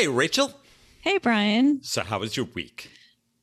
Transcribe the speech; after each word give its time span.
Hey, 0.00 0.08
Rachel. 0.08 0.50
Hey, 1.02 1.18
Brian. 1.18 1.80
So, 1.82 2.02
how 2.02 2.20
was 2.20 2.34
your 2.34 2.46
week? 2.54 2.88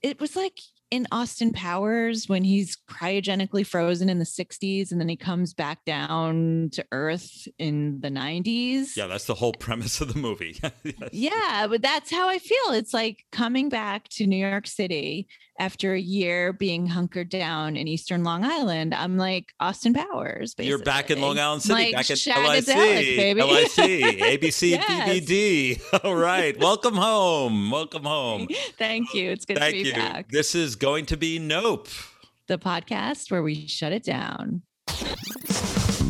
It 0.02 0.20
was 0.20 0.36
like 0.36 0.58
in 0.90 1.06
Austin 1.12 1.54
Powers 1.54 2.28
when 2.28 2.44
he's 2.44 2.76
cryogenically 2.90 3.64
frozen 3.64 4.10
in 4.10 4.18
the 4.18 4.26
60s 4.26 4.92
and 4.92 5.00
then 5.00 5.08
he 5.08 5.16
comes 5.16 5.54
back 5.54 5.86
down 5.86 6.72
to 6.74 6.84
Earth 6.92 7.48
in 7.60 8.00
the 8.00 8.10
90s. 8.10 8.98
Yeah, 8.98 9.06
that's 9.06 9.26
the 9.26 9.36
whole 9.36 9.54
premise 9.54 10.02
of 10.02 10.12
the 10.12 10.20
movie. 10.20 10.60
yes. 10.84 11.10
Yeah, 11.12 11.68
but 11.70 11.84
that's 11.84 12.10
how 12.10 12.28
I 12.28 12.40
feel. 12.40 12.72
It's 12.72 12.92
like 12.92 13.26
coming 13.32 13.70
back 13.70 14.08
to 14.14 14.26
New 14.26 14.44
York 14.44 14.66
City 14.66 15.28
after 15.60 15.94
a 15.94 16.00
year 16.00 16.54
being 16.54 16.88
hunkered 16.88 17.30
down 17.30 17.76
in 17.76 17.88
Eastern 17.88 18.24
Long 18.24 18.44
Island. 18.44 18.94
I'm 18.94 19.18
like 19.18 19.54
Austin 19.60 19.94
Powers. 19.94 20.54
Basically. 20.54 20.68
You're 20.70 20.84
back 20.84 21.10
in 21.10 21.20
Long 21.22 21.40
Island 21.40 21.64
City, 21.64 21.74
like 21.74 21.94
back 21.94 22.12
at 22.12 22.18
Shagadelic, 22.18 22.68
LIC, 22.68 23.18
baby. 23.18 23.42
LIC, 23.42 24.42
ABC, 24.42 24.70
Yes. 24.78 25.10
DVD. 25.10 25.82
All 26.04 26.16
right, 26.16 26.58
welcome 26.60 26.96
home. 26.96 27.72
Welcome 27.72 28.04
home. 28.04 28.48
Thank 28.78 29.14
you. 29.14 29.32
It's 29.32 29.46
good 29.46 29.58
Thank 29.58 29.78
to 29.78 29.84
be 29.84 29.90
you. 29.90 29.96
back. 29.96 30.30
This 30.30 30.54
is 30.56 30.76
going 30.76 31.06
to 31.08 31.18
be 31.18 31.40
Nope. 31.40 31.88
The 32.48 32.58
podcast 32.58 33.32
where 33.32 33.44
we 33.44 33.68
shut 33.68 33.92
it 33.92 34.04
down. 34.04 34.62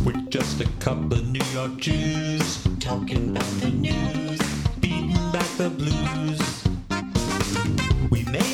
We're 0.05 0.13
just 0.29 0.62
a 0.62 0.68
couple 0.79 1.13
of 1.13 1.27
New 1.27 1.43
York 1.54 1.77
Jews 1.77 2.63
talking 2.79 3.32
about 3.32 3.43
the 3.59 3.70
news, 3.71 4.40
beating 4.79 5.13
back 5.32 5.48
the 5.57 5.70
blues. 5.70 6.66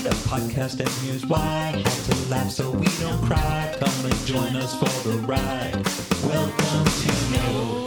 We 0.03 0.09
made 0.09 0.15
a 0.15 0.21
podcast 0.23 0.79
and 0.81 0.89
here's 1.05 1.25
why. 1.25 1.39
Had 1.39 1.85
to 1.85 2.29
laugh 2.29 2.51
so 2.51 2.71
we 2.71 2.87
don't 2.99 3.23
cry. 3.25 3.73
Come 3.79 4.05
and 4.05 4.13
join 4.25 4.55
us 4.57 4.77
for 4.77 5.07
the 5.07 5.17
ride. 5.19 5.81
Welcome 6.25 6.85
to 6.85 7.31
Know. 7.31 7.85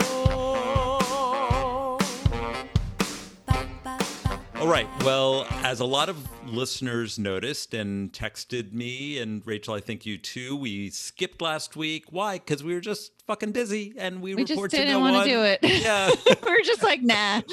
All 4.59 4.67
right. 4.67 4.87
Well, 5.03 5.45
as 5.63 5.79
a 5.79 5.85
lot 5.85 6.09
of 6.09 6.17
listeners 6.47 7.19
noticed 7.19 7.75
and 7.75 8.11
texted 8.11 8.73
me 8.73 9.19
and 9.19 9.45
Rachel, 9.45 9.75
I 9.75 9.79
think 9.79 10.07
you 10.07 10.17
too, 10.17 10.55
we 10.55 10.89
skipped 10.89 11.39
last 11.39 11.75
week. 11.75 12.05
Why? 12.09 12.39
Because 12.39 12.63
we 12.63 12.73
were 12.73 12.81
just 12.81 13.11
fucking 13.27 13.51
busy 13.51 13.93
and 13.95 14.21
we, 14.23 14.33
We 14.33 14.43
just 14.43 14.57
report 14.57 14.71
to 14.71 14.77
didn't 14.77 14.93
no 14.93 14.99
want 15.01 15.23
to 15.23 15.29
do 15.29 15.43
it. 15.43 15.59
Yeah. 15.61 16.09
We're 16.47 16.63
just 16.63 16.81
like, 16.81 17.03
nah. 17.03 17.41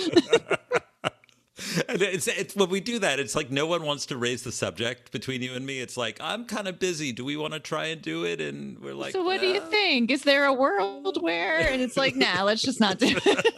And 1.89 2.03
it's, 2.03 2.27
it's 2.27 2.55
when 2.57 2.71
we 2.71 2.81
do 2.81 2.99
that, 3.01 3.19
it's 3.19 3.35
like 3.35 3.51
no 3.51 3.67
one 3.67 3.83
wants 3.83 4.07
to 4.07 4.17
raise 4.17 4.43
the 4.43 4.53
subject 4.53 5.13
between 5.13 5.43
you 5.43 5.55
and 5.55 5.65
me. 5.65 5.81
It's 5.81 5.97
like 5.97 6.19
I'm 6.21 6.45
kind 6.45 6.69
of 6.69 6.79
busy. 6.79 7.13
Do 7.13 7.25
we 7.25 7.37
want 7.37 7.55
to 7.55 7.61
try 7.61 7.87
and 7.87 8.01
do 8.01 8.25
it? 8.25 8.41
And 8.41 8.79
we're 8.79 8.95
like, 8.95 9.13
so 9.13 9.25
what 9.25 9.41
do 9.41 9.47
you 9.47 9.61
"Uh, 9.61 9.67
think? 9.67 10.11
Is 10.11 10.23
there 10.23 10.45
a 10.45 10.53
world 10.53 11.23
where? 11.23 11.61
And 11.75 11.83
it's 11.83 11.97
like, 11.97 12.15
nah, 12.15 12.43
let's 12.45 12.63
just 12.63 12.79
not 12.79 12.99
do 12.99 13.17
it. 13.25 13.55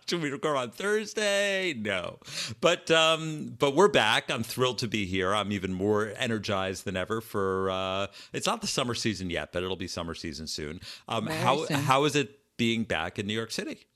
Should 0.08 0.22
we 0.22 0.30
record 0.30 0.56
on 0.56 0.70
Thursday? 0.70 1.74
No, 1.74 2.18
but 2.60 2.90
um, 2.90 3.54
but 3.58 3.74
we're 3.74 3.88
back. 3.88 4.30
I'm 4.30 4.42
thrilled 4.42 4.78
to 4.78 4.88
be 4.88 5.04
here. 5.04 5.34
I'm 5.34 5.52
even 5.52 5.74
more 5.74 6.12
energized 6.16 6.84
than 6.86 6.96
ever 6.96 7.20
for. 7.20 7.70
Uh, 7.70 8.06
it's 8.32 8.46
not 8.46 8.62
the 8.62 8.66
summer 8.66 8.94
season 8.94 9.28
yet, 9.28 9.52
but 9.52 9.62
it'll 9.62 9.76
be 9.76 9.88
summer 9.88 10.14
season 10.14 10.46
soon. 10.46 10.80
Um, 11.08 11.26
how 11.26 11.66
soon. 11.66 11.76
how 11.80 12.04
is 12.04 12.16
it 12.16 12.38
being 12.56 12.84
back 12.84 13.18
in 13.18 13.26
New 13.26 13.34
York 13.34 13.50
City? 13.50 13.86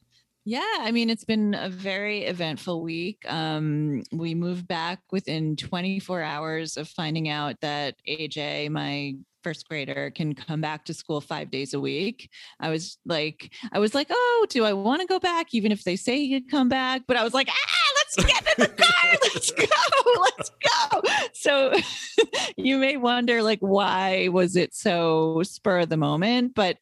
Yeah, 0.45 0.77
I 0.81 0.91
mean, 0.91 1.09
it's 1.09 1.25
been 1.25 1.55
a 1.55 1.69
very 1.69 2.25
eventful 2.25 2.83
week. 2.83 3.25
Um, 3.29 4.03
we 4.11 4.35
moved 4.35 4.67
back 4.67 5.01
within 5.13 5.55
24 5.55 6.21
hours 6.21 6.77
of 6.77 6.89
finding 6.89 7.29
out 7.29 7.61
that 7.61 7.95
AJ, 8.09 8.71
my 8.71 9.15
first 9.45 9.69
grader, 9.69 10.11
can 10.11 10.35
come 10.35 10.61
back 10.61 10.85
to 10.87 10.95
school 10.95 11.21
five 11.21 11.53
days 11.53 11.75
a 11.75 11.81
week. 11.81 12.29
I 12.59 12.71
was 12.71 12.99
like, 13.07 13.53
I 13.73 13.79
was 13.79 13.95
like, 13.95 14.09
oh, 14.11 14.47
do 14.51 14.65
I 14.65 14.73
want 14.73 15.01
to 15.01 15.07
go 15.07 15.21
back, 15.21 15.55
even 15.55 15.71
if 15.71 15.85
they 15.85 15.95
say 15.95 16.19
he 16.19 16.41
could 16.41 16.51
come 16.51 16.69
back? 16.69 17.03
But 17.07 17.17
I 17.17 17.23
was 17.23 17.35
like, 17.35 17.49
ah, 17.49 17.93
let's 17.99 18.33
get 18.33 18.59
in 18.59 18.65
the 18.65 18.83
car, 18.83 19.13
let's 19.23 19.51
go, 19.53 20.21
let's 20.23 20.51
go. 20.91 21.03
So 21.35 21.73
you 22.57 22.79
may 22.79 22.97
wonder, 22.97 23.45
like, 23.45 23.61
why 23.61 24.27
was 24.27 24.57
it 24.57 24.75
so 24.75 25.43
spur 25.45 25.81
of 25.81 25.89
the 25.89 25.97
moment? 25.97 26.57
But 26.57 26.79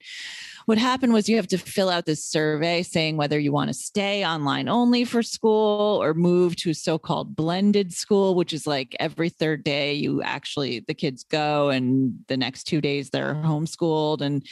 what 0.66 0.78
happened 0.78 1.12
was 1.12 1.28
you 1.28 1.36
have 1.36 1.48
to 1.48 1.58
fill 1.58 1.88
out 1.88 2.06
this 2.06 2.24
survey 2.24 2.82
saying 2.82 3.16
whether 3.16 3.38
you 3.38 3.52
want 3.52 3.68
to 3.68 3.74
stay 3.74 4.24
online 4.24 4.68
only 4.68 5.04
for 5.04 5.22
school 5.22 6.02
or 6.02 6.14
move 6.14 6.56
to 6.56 6.70
a 6.70 6.74
so-called 6.74 7.34
blended 7.34 7.92
school 7.92 8.34
which 8.34 8.52
is 8.52 8.66
like 8.66 8.96
every 9.00 9.28
third 9.28 9.64
day 9.64 9.92
you 9.92 10.22
actually 10.22 10.80
the 10.80 10.94
kids 10.94 11.24
go 11.24 11.70
and 11.70 12.14
the 12.28 12.36
next 12.36 12.64
two 12.64 12.80
days 12.80 13.10
they're 13.10 13.34
homeschooled. 13.34 14.20
And 14.20 14.44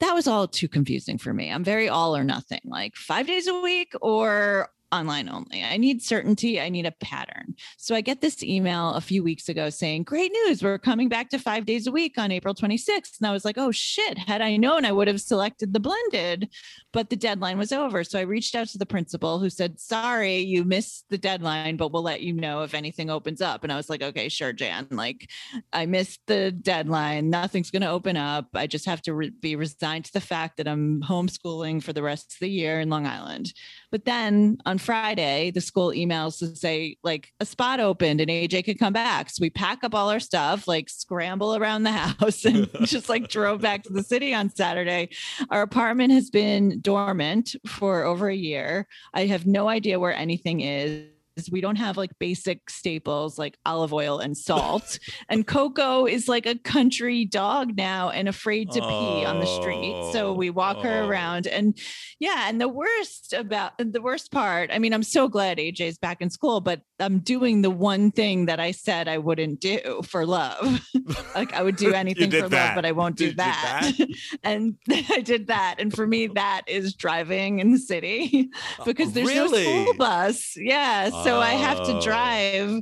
that 0.00 0.12
was 0.12 0.26
all 0.26 0.48
too 0.48 0.68
confusing 0.68 1.18
for 1.18 1.32
me. 1.32 1.50
I'm 1.50 1.64
very 1.64 1.88
all 1.88 2.16
or 2.16 2.24
nothing 2.24 2.60
like 2.64 2.96
five 2.96 3.26
days 3.26 3.46
a 3.46 3.60
week 3.60 3.92
or 4.00 4.68
online 4.92 5.28
only. 5.28 5.62
I 5.64 5.76
need 5.76 6.02
certainty. 6.02 6.60
I 6.60 6.68
need 6.68 6.86
a 6.86 6.92
pattern. 6.92 7.54
So 7.76 7.94
I 7.94 8.00
get 8.00 8.20
this 8.20 8.42
email 8.42 8.90
a 8.90 9.00
few 9.00 9.22
weeks 9.22 9.48
ago 9.48 9.70
saying, 9.70 10.04
Great 10.04 10.32
news, 10.32 10.62
we're 10.62 10.78
coming 10.78 11.08
back 11.08 11.28
to 11.30 11.38
five 11.38 11.66
days 11.66 11.86
a 11.86 11.92
week 11.92 12.18
on 12.18 12.30
April 12.30 12.54
26th. 12.54 13.18
And 13.20 13.26
I 13.26 13.32
was 13.32 13.44
like, 13.44 13.58
Oh 13.58 13.72
shit, 13.72 14.18
had 14.18 14.40
I 14.40 14.56
known, 14.56 14.84
I 14.84 14.92
would 14.92 15.08
have 15.08 15.20
selected 15.20 15.72
the 15.72 15.80
blended, 15.80 16.50
but 16.92 17.10
the 17.10 17.16
deadline 17.16 17.58
was 17.58 17.72
over. 17.72 18.04
So 18.04 18.18
I 18.18 18.22
reached 18.22 18.54
out 18.54 18.68
to 18.68 18.78
the 18.78 18.86
principal 18.86 19.38
who 19.38 19.50
said, 19.50 19.80
Sorry, 19.80 20.38
you 20.38 20.64
missed 20.64 21.06
the 21.10 21.18
deadline, 21.18 21.76
but 21.76 21.92
we'll 21.92 22.02
let 22.02 22.20
you 22.22 22.32
know 22.32 22.62
if 22.62 22.74
anything 22.74 23.10
opens 23.10 23.40
up. 23.40 23.64
And 23.64 23.72
I 23.72 23.76
was 23.76 23.90
like, 23.90 24.02
Okay, 24.02 24.28
sure, 24.28 24.52
Jan. 24.52 24.86
Like, 24.90 25.30
I 25.72 25.86
missed 25.86 26.20
the 26.26 26.52
deadline. 26.52 27.30
Nothing's 27.30 27.70
going 27.70 27.82
to 27.82 27.90
open 27.90 28.16
up. 28.16 28.48
I 28.54 28.66
just 28.66 28.86
have 28.86 29.02
to 29.02 29.14
re- 29.14 29.30
be 29.30 29.56
resigned 29.56 30.04
to 30.06 30.12
the 30.12 30.20
fact 30.20 30.56
that 30.56 30.68
I'm 30.68 31.02
homeschooling 31.02 31.82
for 31.82 31.92
the 31.92 32.02
rest 32.02 32.34
of 32.34 32.38
the 32.40 32.50
year 32.50 32.80
in 32.80 32.88
Long 32.88 33.06
Island. 33.06 33.52
But 33.90 34.04
then 34.04 34.58
on 34.66 34.78
Friday, 34.78 35.50
the 35.50 35.60
school 35.60 35.90
emails 35.90 36.38
to 36.38 36.54
say 36.56 36.96
like 37.02 37.32
a 37.40 37.46
spot 37.46 37.80
opened 37.80 38.20
and 38.20 38.30
AJ 38.30 38.64
could 38.64 38.78
come 38.78 38.92
back. 38.92 39.30
So 39.30 39.40
we 39.40 39.50
pack 39.50 39.84
up 39.84 39.94
all 39.94 40.10
our 40.10 40.20
stuff, 40.20 40.66
like 40.66 40.88
scramble 40.88 41.56
around 41.56 41.84
the 41.84 41.92
house 41.92 42.44
and 42.44 42.68
just 42.82 43.08
like 43.08 43.28
drove 43.28 43.60
back 43.60 43.82
to 43.84 43.92
the 43.92 44.02
city 44.02 44.34
on 44.34 44.50
Saturday. 44.50 45.10
Our 45.50 45.62
apartment 45.62 46.12
has 46.12 46.30
been 46.30 46.80
dormant 46.80 47.54
for 47.66 48.04
over 48.04 48.28
a 48.28 48.36
year. 48.36 48.86
I 49.14 49.26
have 49.26 49.46
no 49.46 49.68
idea 49.68 50.00
where 50.00 50.14
anything 50.14 50.60
is. 50.60 51.06
We 51.52 51.60
don't 51.60 51.76
have 51.76 51.98
like 51.98 52.18
basic 52.18 52.70
staples 52.70 53.38
like 53.38 53.58
olive 53.66 53.92
oil 53.92 54.18
and 54.20 54.36
salt. 54.36 54.98
and 55.28 55.46
Coco 55.46 56.06
is 56.06 56.28
like 56.28 56.46
a 56.46 56.54
country 56.54 57.26
dog 57.26 57.76
now 57.76 58.08
and 58.08 58.26
afraid 58.28 58.70
to 58.72 58.80
pee 58.80 59.24
on 59.24 59.40
the 59.40 59.46
street. 59.46 60.12
So 60.12 60.28
oh, 60.28 60.32
we 60.32 60.48
walk 60.50 60.78
her 60.78 61.02
Oh. 61.02 61.08
around. 61.08 61.46
And 61.46 61.76
yeah, 62.18 62.48
and 62.48 62.58
the 62.60 62.68
worst 62.68 63.34
about 63.34 63.72
the 63.78 64.00
worst 64.00 64.32
part, 64.32 64.70
I 64.72 64.78
mean, 64.78 64.94
I'm 64.94 65.02
so 65.02 65.28
glad 65.28 65.58
AJ's 65.58 65.98
back 65.98 66.22
in 66.22 66.30
school, 66.30 66.60
but 66.62 66.80
I'm 66.98 67.18
doing 67.18 67.60
the 67.62 67.70
one 67.70 68.10
thing 68.10 68.46
that 68.46 68.58
I 68.58 68.70
said 68.70 69.06
I 69.06 69.18
wouldn't 69.18 69.60
do 69.60 70.00
for 70.04 70.24
love. 70.24 70.80
like 71.34 71.52
I 71.52 71.62
would 71.62 71.76
do 71.76 71.92
anything 72.02 72.30
for 72.30 72.48
that. 72.48 72.66
love, 72.68 72.74
but 72.74 72.86
I 72.86 72.92
won't 72.92 73.16
do 73.16 73.28
do 73.30 73.34
that. 73.36 73.92
and 74.42 74.76
I 74.88 75.20
did 75.20 75.48
that. 75.48 75.76
And 75.78 75.92
for 75.92 76.06
me, 76.06 76.28
that 76.28 76.62
is 76.66 76.94
driving 76.94 77.58
in 77.58 77.72
the 77.72 77.78
city 77.78 78.48
because 78.84 79.12
there's 79.12 79.34
no 79.34 79.44
Uh, 79.46 79.48
school 79.48 79.94
bus. 79.98 80.56
Yeah. 80.56 81.10
So 81.22 81.38
I 81.38 81.50
have 81.50 81.78
to 81.86 81.96
Oh. 81.96 82.00
drive 82.00 82.80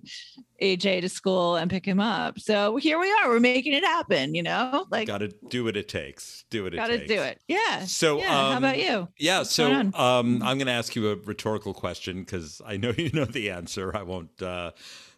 AJ 0.61 1.03
to 1.03 1.09
school 1.09 1.57
and 1.57 1.71
pick 1.71 1.85
him 1.85 2.01
up. 2.01 2.39
So 2.39 2.77
here 2.77 2.99
we 2.99 3.11
are. 3.11 3.29
We're 3.29 3.41
making 3.41 3.73
it 3.73 3.85
happen, 3.85 4.35
you 4.35 4.43
know? 4.43 4.87
Like 4.91 5.09
Got 5.09 5.19
to 5.19 5.29
do 5.49 5.65
what 5.65 5.77
it 5.77 5.89
takes. 5.89 6.45
Do 6.51 6.65
what 6.65 6.75
it 6.75 6.77
gotta 6.77 6.99
takes. 6.99 7.09
do 7.09 7.21
it. 7.21 7.41
Yeah. 7.49 7.85
So, 7.85 8.19
yeah. 8.19 8.53
How 8.53 8.59
about 8.59 8.75
um, 8.75 8.81
you? 8.81 9.09
Yeah, 9.19 9.39
What's 9.39 9.51
so 9.51 9.73
um, 9.73 10.43
I'm 10.43 10.59
going 10.59 10.67
to 10.67 10.73
ask 10.73 10.95
you 10.95 11.11
a 11.11 11.17
rhetorical 11.17 11.75
question 11.75 12.21
because 12.21 12.61
I 12.65 12.77
know 12.77 12.91
you 12.97 13.11
know 13.13 13.25
the 13.25 13.51
answer. 13.51 13.97
I 13.97 14.03
won't 14.03 14.41
uh, 14.43 14.73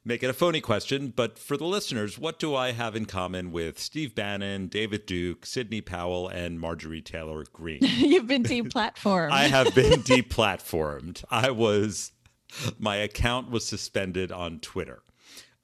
make 0.06 0.22
it 0.22 0.30
a 0.30 0.32
phony 0.32 0.60
question, 0.60 1.12
but 1.14 1.38
for 1.38 1.56
the 1.56 1.64
listeners, 1.64 2.16
what 2.16 2.38
do 2.38 2.54
I 2.54 2.70
have 2.72 2.94
in 2.94 3.06
common 3.06 3.50
with 3.50 3.78
Steve 3.78 4.14
Bannon, 4.14 4.68
David 4.68 5.04
Duke, 5.04 5.44
Sidney 5.44 5.80
Powell, 5.80 6.28
and 6.28 6.60
Marjorie 6.60 7.02
Taylor 7.02 7.44
Greene? 7.52 7.80
You've 7.82 8.28
been 8.28 8.44
deplatformed. 8.44 9.30
I 9.32 9.48
have 9.48 9.74
been 9.74 10.02
deplatformed. 10.02 11.24
I 11.28 11.50
was, 11.50 12.12
my 12.78 12.96
account 12.96 13.50
was 13.50 13.66
suspended 13.66 14.30
on 14.30 14.60
Twitter. 14.60 15.02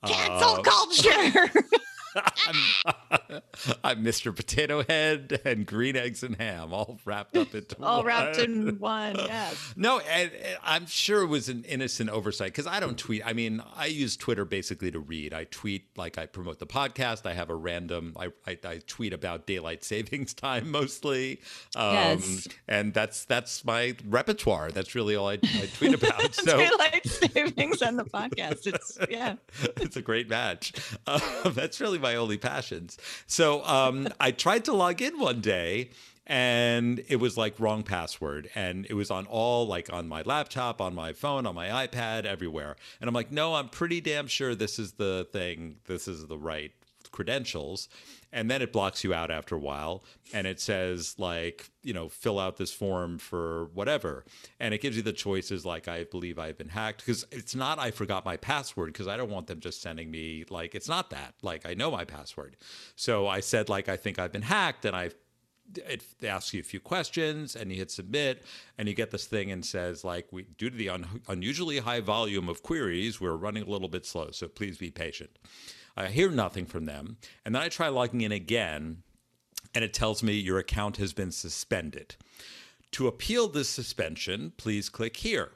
Cancel 0.06 0.56
Uh, 0.58 0.62
culture. 0.62 1.50
I'm, 2.14 3.40
I'm 3.84 4.04
Mr. 4.04 4.34
Potato 4.34 4.82
Head 4.84 5.40
and 5.44 5.66
green 5.66 5.96
eggs 5.96 6.22
and 6.22 6.36
ham, 6.36 6.72
all 6.72 6.98
wrapped 7.04 7.36
up 7.36 7.54
into 7.54 7.76
All 7.82 8.04
wrapped 8.04 8.38
in 8.38 8.78
one. 8.78 9.16
Yes. 9.16 9.72
No, 9.76 9.98
and, 10.00 10.30
and 10.32 10.58
I'm 10.62 10.86
sure 10.86 11.22
it 11.22 11.26
was 11.28 11.48
an 11.48 11.64
innocent 11.64 12.10
oversight 12.10 12.48
because 12.52 12.66
I 12.66 12.80
don't 12.80 12.98
tweet. 12.98 13.22
I 13.24 13.32
mean, 13.32 13.62
I 13.76 13.86
use 13.86 14.16
Twitter 14.16 14.44
basically 14.44 14.90
to 14.90 15.00
read. 15.00 15.32
I 15.34 15.44
tweet 15.44 15.86
like 15.96 16.18
I 16.18 16.26
promote 16.26 16.58
the 16.58 16.66
podcast. 16.66 17.26
I 17.26 17.34
have 17.34 17.50
a 17.50 17.54
random. 17.54 18.14
I 18.18 18.28
I, 18.46 18.58
I 18.64 18.80
tweet 18.86 19.12
about 19.12 19.46
daylight 19.46 19.84
savings 19.92 20.34
time 20.34 20.70
mostly. 20.70 21.40
Um, 21.76 21.92
Yes. 21.92 22.48
and 22.68 22.92
that's 22.94 23.24
that's 23.24 23.64
my 23.64 23.96
repertoire. 24.06 24.70
That's 24.70 24.94
really 24.94 25.16
all 25.16 25.28
I, 25.28 25.34
I 25.34 25.68
tweet 25.76 25.94
about. 25.94 26.34
so 26.34 26.56
Daylight 26.58 27.06
savings 27.06 27.82
and 27.82 27.98
the 27.98 28.04
podcast. 28.04 28.66
It's 28.66 28.98
yeah. 29.10 29.36
it's 29.76 29.96
a 29.96 30.02
great 30.02 30.28
match. 30.28 30.72
Um, 31.06 31.20
that's 31.54 31.80
really 31.80 31.98
my 32.02 32.16
only 32.16 32.36
passions. 32.36 32.98
So 33.26 33.64
um, 33.64 34.08
I 34.20 34.32
tried 34.32 34.64
to 34.66 34.72
log 34.72 35.00
in 35.00 35.18
one 35.18 35.40
day 35.40 35.90
and 36.26 37.02
it 37.08 37.16
was 37.16 37.36
like 37.36 37.58
wrong 37.58 37.82
password 37.82 38.48
and 38.54 38.86
it 38.88 38.94
was 38.94 39.10
on 39.10 39.26
all 39.26 39.66
like 39.66 39.92
on 39.92 40.08
my 40.08 40.22
laptop 40.22 40.80
on 40.80 40.94
my 40.94 41.12
phone 41.12 41.46
on 41.46 41.54
my 41.54 41.86
ipad 41.86 42.24
everywhere 42.24 42.76
and 43.00 43.08
i'm 43.08 43.14
like 43.14 43.32
no 43.32 43.54
i'm 43.54 43.68
pretty 43.68 44.00
damn 44.00 44.28
sure 44.28 44.54
this 44.54 44.78
is 44.78 44.92
the 44.92 45.26
thing 45.32 45.76
this 45.86 46.06
is 46.06 46.26
the 46.28 46.38
right 46.38 46.72
credentials 47.12 47.88
and 48.32 48.50
then 48.50 48.62
it 48.62 48.72
blocks 48.72 49.04
you 49.04 49.12
out 49.12 49.30
after 49.30 49.54
a 49.54 49.58
while 49.58 50.02
and 50.32 50.46
it 50.46 50.58
says 50.58 51.14
like 51.18 51.70
you 51.82 51.92
know 51.92 52.08
fill 52.08 52.38
out 52.38 52.56
this 52.56 52.72
form 52.72 53.18
for 53.18 53.66
whatever. 53.74 54.24
And 54.58 54.74
it 54.74 54.80
gives 54.80 54.96
you 54.96 55.02
the 55.02 55.12
choices 55.12 55.64
like 55.64 55.88
i 55.88 56.04
believe 56.04 56.38
i've 56.38 56.58
been 56.58 56.70
hacked 56.70 57.04
because 57.04 57.26
it's 57.30 57.54
not 57.54 57.78
i 57.78 57.90
forgot 57.90 58.24
my 58.24 58.36
password 58.36 58.92
because 58.92 59.08
i 59.08 59.16
don't 59.16 59.30
want 59.30 59.46
them 59.46 59.60
just 59.60 59.82
sending 59.82 60.10
me 60.10 60.44
like 60.50 60.74
it's 60.74 60.88
not 60.88 61.10
that. 61.10 61.34
Like 61.42 61.66
i 61.66 61.74
know 61.74 61.90
my 61.90 62.04
password. 62.04 62.56
So 62.96 63.28
i 63.28 63.40
said 63.40 63.68
like 63.68 63.88
i 63.88 63.96
think 63.96 64.18
i've 64.18 64.32
been 64.32 64.42
hacked 64.42 64.84
and 64.84 64.96
i 64.96 65.10
it 65.76 66.04
asks 66.22 66.52
you 66.52 66.60
a 66.60 66.64
few 66.64 66.80
questions 66.80 67.56
and 67.56 67.70
you 67.70 67.78
hit 67.78 67.90
submit 67.90 68.42
and 68.78 68.88
you 68.88 68.94
get 68.94 69.10
this 69.10 69.26
thing 69.26 69.50
and 69.50 69.64
says 69.64 70.04
like 70.04 70.26
we 70.30 70.42
due 70.58 70.70
to 70.70 70.76
the 70.76 70.88
un- 70.88 71.22
unusually 71.28 71.78
high 71.78 72.00
volume 72.00 72.48
of 72.48 72.62
queries 72.62 73.20
we're 73.20 73.36
running 73.36 73.62
a 73.62 73.70
little 73.70 73.88
bit 73.88 74.04
slow 74.04 74.30
so 74.30 74.48
please 74.48 74.78
be 74.78 74.90
patient 74.90 75.30
i 75.96 76.08
hear 76.08 76.30
nothing 76.30 76.66
from 76.66 76.84
them. 76.84 77.16
And 77.44 77.54
then 77.54 77.62
i 77.62 77.68
try 77.68 77.88
logging 77.88 78.20
in 78.20 78.32
again 78.32 79.02
and 79.74 79.84
it 79.84 79.94
tells 79.94 80.22
me 80.22 80.34
your 80.34 80.58
account 80.58 80.98
has 80.98 81.12
been 81.12 81.32
suspended. 81.32 82.16
To 82.92 83.08
appeal 83.08 83.48
this 83.48 83.68
suspension 83.68 84.52
please 84.56 84.88
click 84.88 85.18
here. 85.18 85.52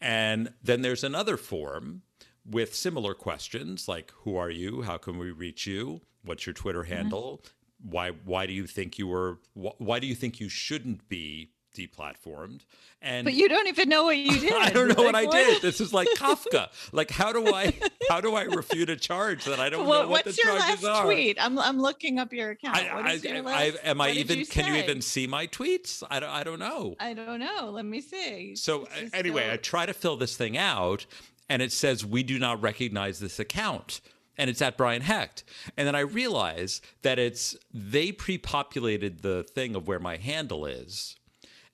And 0.00 0.52
then 0.62 0.82
there's 0.82 1.04
another 1.04 1.36
form 1.36 2.02
with 2.48 2.74
similar 2.74 3.14
questions 3.14 3.88
like 3.88 4.12
who 4.18 4.36
are 4.36 4.50
you? 4.50 4.82
How 4.82 4.98
can 4.98 5.18
we 5.18 5.30
reach 5.30 5.66
you? 5.66 6.02
What's 6.24 6.46
your 6.46 6.54
twitter 6.54 6.82
mm-hmm. 6.82 6.92
handle? 6.92 7.42
Why 7.82 8.10
why 8.10 8.46
do 8.46 8.52
you 8.52 8.66
think 8.66 8.98
you 8.98 9.08
were 9.08 9.38
wh- 9.54 9.80
why 9.80 9.98
do 9.98 10.06
you 10.06 10.14
think 10.14 10.40
you 10.40 10.48
shouldn't 10.48 11.08
be 11.08 11.50
deplatformed 11.74 12.60
and 13.02 13.24
But 13.24 13.34
you 13.34 13.48
don't 13.48 13.66
even 13.68 13.88
know 13.88 14.04
what 14.04 14.16
you 14.16 14.38
did. 14.40 14.52
I 14.52 14.70
don't 14.70 14.88
know 14.96 15.02
what 15.04 15.14
I 15.14 15.22
Like, 15.24 15.30
did. 15.32 15.62
This 15.62 15.80
is 15.80 15.92
like 15.92 16.08
Kafka. 16.16 16.68
Like, 16.92 17.10
how 17.10 17.32
do 17.32 17.52
I 17.52 17.72
how 18.08 18.20
do 18.20 18.34
I 18.34 18.42
refute 18.44 18.88
a 18.90 18.96
charge 18.96 19.44
that 19.44 19.60
I 19.60 19.68
don't 19.68 19.86
Well, 19.86 20.02
know 20.04 20.08
what 20.08 20.24
what's 20.26 20.36
the 20.36 20.42
your 20.44 20.58
charges 20.58 20.82
last 20.82 20.98
are? 21.00 21.04
tweet? 21.04 21.36
I'm 21.40 21.58
I'm 21.58 21.78
looking 21.80 22.18
up 22.18 22.32
your 22.32 22.50
account. 22.50 22.76
I, 22.76 22.94
what 22.94 23.10
is 23.10 23.24
I, 23.26 23.28
your 23.28 23.48
I, 23.48 23.72
am 23.84 24.00
I 24.00 24.08
what 24.08 24.16
even? 24.16 24.38
you 24.38 24.46
can 24.46 24.66
you 24.72 24.74
even 24.80 25.02
see 25.02 25.26
my 25.26 25.46
tweets? 25.46 26.02
I 26.10 26.20
don't. 26.20 26.30
I 26.30 26.44
don't 26.44 26.58
know. 26.58 26.96
I 27.00 27.12
don't 27.14 27.40
know. 27.40 27.70
Let 27.70 27.84
me 27.84 28.00
see. 28.00 28.56
So 28.56 28.82
uh, 28.84 28.86
is 29.02 29.10
anyway, 29.12 29.50
I 29.52 29.56
try 29.56 29.84
to 29.86 29.92
fill 29.94 30.16
this 30.16 30.36
thing 30.36 30.56
out, 30.56 31.04
and 31.48 31.60
it 31.60 31.72
says 31.72 32.06
we 32.06 32.22
do 32.22 32.38
not 32.38 32.62
recognize 32.62 33.18
this 33.20 33.38
account, 33.38 34.00
and 34.38 34.48
it's 34.48 34.62
at 34.62 34.76
Brian 34.76 35.02
Hecht. 35.02 35.44
And 35.76 35.86
then 35.86 35.94
I 35.94 36.00
realize 36.00 36.80
that 37.02 37.18
it's 37.18 37.56
they 37.72 38.12
pre-populated 38.12 39.20
the 39.22 39.42
thing 39.44 39.74
of 39.76 39.86
where 39.86 40.00
my 40.00 40.16
handle 40.16 40.64
is. 40.66 41.16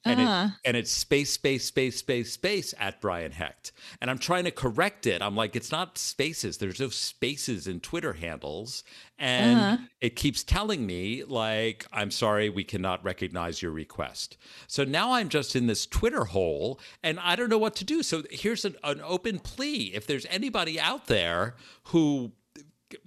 And, 0.02 0.19
Uh-huh. 0.19 0.49
it, 0.49 0.69
and 0.69 0.76
it's 0.79 0.91
space, 0.91 1.31
space, 1.31 1.67
space, 1.67 1.99
space, 1.99 2.32
space 2.32 2.73
at 2.81 3.02
Brian 3.02 3.32
Hecht. 3.32 3.73
And 4.00 4.11
I'm 4.11 4.17
trying 4.19 4.44
to 4.44 4.50
correct 4.50 5.06
it. 5.06 5.20
I'm 5.20 5.37
like, 5.37 5.55
it's 5.55 5.70
not 5.70 5.99
spaces. 5.99 6.56
There's 6.56 6.81
no 6.81 6.88
spaces 6.88 7.67
in 7.67 7.81
Twitter 7.81 8.14
handles. 8.14 8.82
And 9.19 9.61
Uh-huh. 9.61 9.76
it 10.00 10.17
keeps 10.17 10.43
telling 10.43 10.87
me, 10.87 11.23
like, 11.25 11.87
I'm 11.93 12.11
sorry, 12.11 12.49
we 12.49 12.64
cannot 12.64 13.05
recognize 13.05 13.61
your 13.61 13.73
request. 13.73 14.38
So 14.67 14.85
now 14.85 15.12
I'm 15.12 15.29
just 15.29 15.55
in 15.55 15.67
this 15.67 15.85
Twitter 15.85 16.25
hole 16.25 16.81
and 17.02 17.20
I 17.20 17.37
don't 17.37 17.50
know 17.50 17.58
what 17.58 17.76
to 17.76 17.85
do. 17.85 18.02
So 18.02 18.23
here's 18.31 18.64
an, 18.64 18.76
an 18.82 19.02
open 19.05 19.38
plea. 19.38 19.93
If 19.94 20.06
there's 20.06 20.25
anybody 20.31 20.81
out 20.81 21.06
there 21.08 21.56
who 21.88 22.32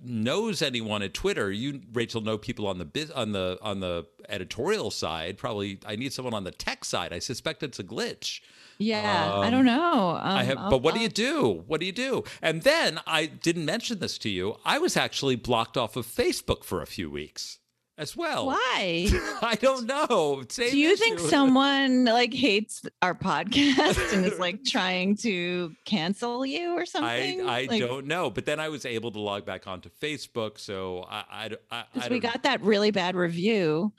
knows 0.02 0.62
anyone 0.62 1.02
at 1.02 1.14
Twitter, 1.14 1.52
you 1.52 1.82
Rachel 1.94 2.22
know 2.22 2.38
people 2.38 2.68
on 2.68 2.78
the 2.78 2.86
biz, 2.86 3.12
on 3.12 3.32
the 3.32 3.58
on 3.62 3.80
the 3.80 4.06
editorial 4.30 4.92
side. 4.92 5.38
Probably 5.38 5.80
I 5.86 5.96
need 5.96 6.14
someone 6.14 6.34
on 6.34 6.44
the 6.44 6.52
tech 6.52 6.86
side. 6.86 7.14
I 7.14 7.20
suspect 7.20 7.64
it's 7.64 7.80
a 7.80 7.84
glitch. 7.84 8.42
Yeah, 8.80 9.32
I 9.40 9.50
don't 9.50 9.66
know. 9.66 10.10
Um, 10.10 10.38
I 10.38 10.44
have, 10.44 10.58
I'll- 10.58 10.70
but 10.72 10.82
what 10.82 10.94
do 10.94 11.00
I'll- 11.00 11.04
you 11.04 11.10
do? 11.10 11.64
What 11.68 11.80
do 11.80 11.86
you 11.86 11.92
do? 11.92 12.24
And 12.42 12.64
then 12.64 13.00
I 13.06 13.28
didn't 13.28 13.66
mention 13.66 14.00
this 14.00 14.18
to 14.20 14.30
you. 14.30 14.58
I 14.66 14.80
was 14.80 14.98
actually 14.98 15.36
blocked 15.36 15.78
off 15.78 15.96
of 15.96 16.08
Facebook 16.08 16.64
for 16.64 16.82
a 16.82 16.88
few 16.88 17.10
weeks 17.12 17.60
as 17.98 18.16
well. 18.18 18.48
Why? 18.48 19.08
I 19.42 19.56
don't 19.60 19.86
know. 19.86 20.44
Same 20.50 20.72
Do 20.72 20.78
you 20.78 20.96
think 20.96 21.20
someone 21.20 22.06
like 22.06 22.34
hates 22.34 22.84
our 23.02 23.14
podcast 23.14 24.14
and 24.14 24.26
is 24.26 24.40
like 24.40 24.64
trying 24.64 25.16
to 25.18 25.74
cancel 25.86 26.46
you 26.46 26.72
or 26.72 26.86
something? 26.86 27.42
I 27.48 27.68
Like, 27.70 27.80
don't 27.80 28.08
know, 28.08 28.30
but 28.30 28.46
then 28.46 28.60
I 28.60 28.70
was 28.70 28.86
able 28.86 29.12
to 29.12 29.20
log 29.20 29.46
back 29.46 29.68
onto 29.68 29.90
Facebook, 29.90 30.60
so 30.60 31.06
I 31.10 31.24
I, 31.32 31.50
I, 31.72 31.84
I 32.02 32.08
we 32.10 32.20
got 32.20 32.44
that 32.44 32.62
really 32.62 32.92
bad 32.92 33.16
review. 33.16 33.94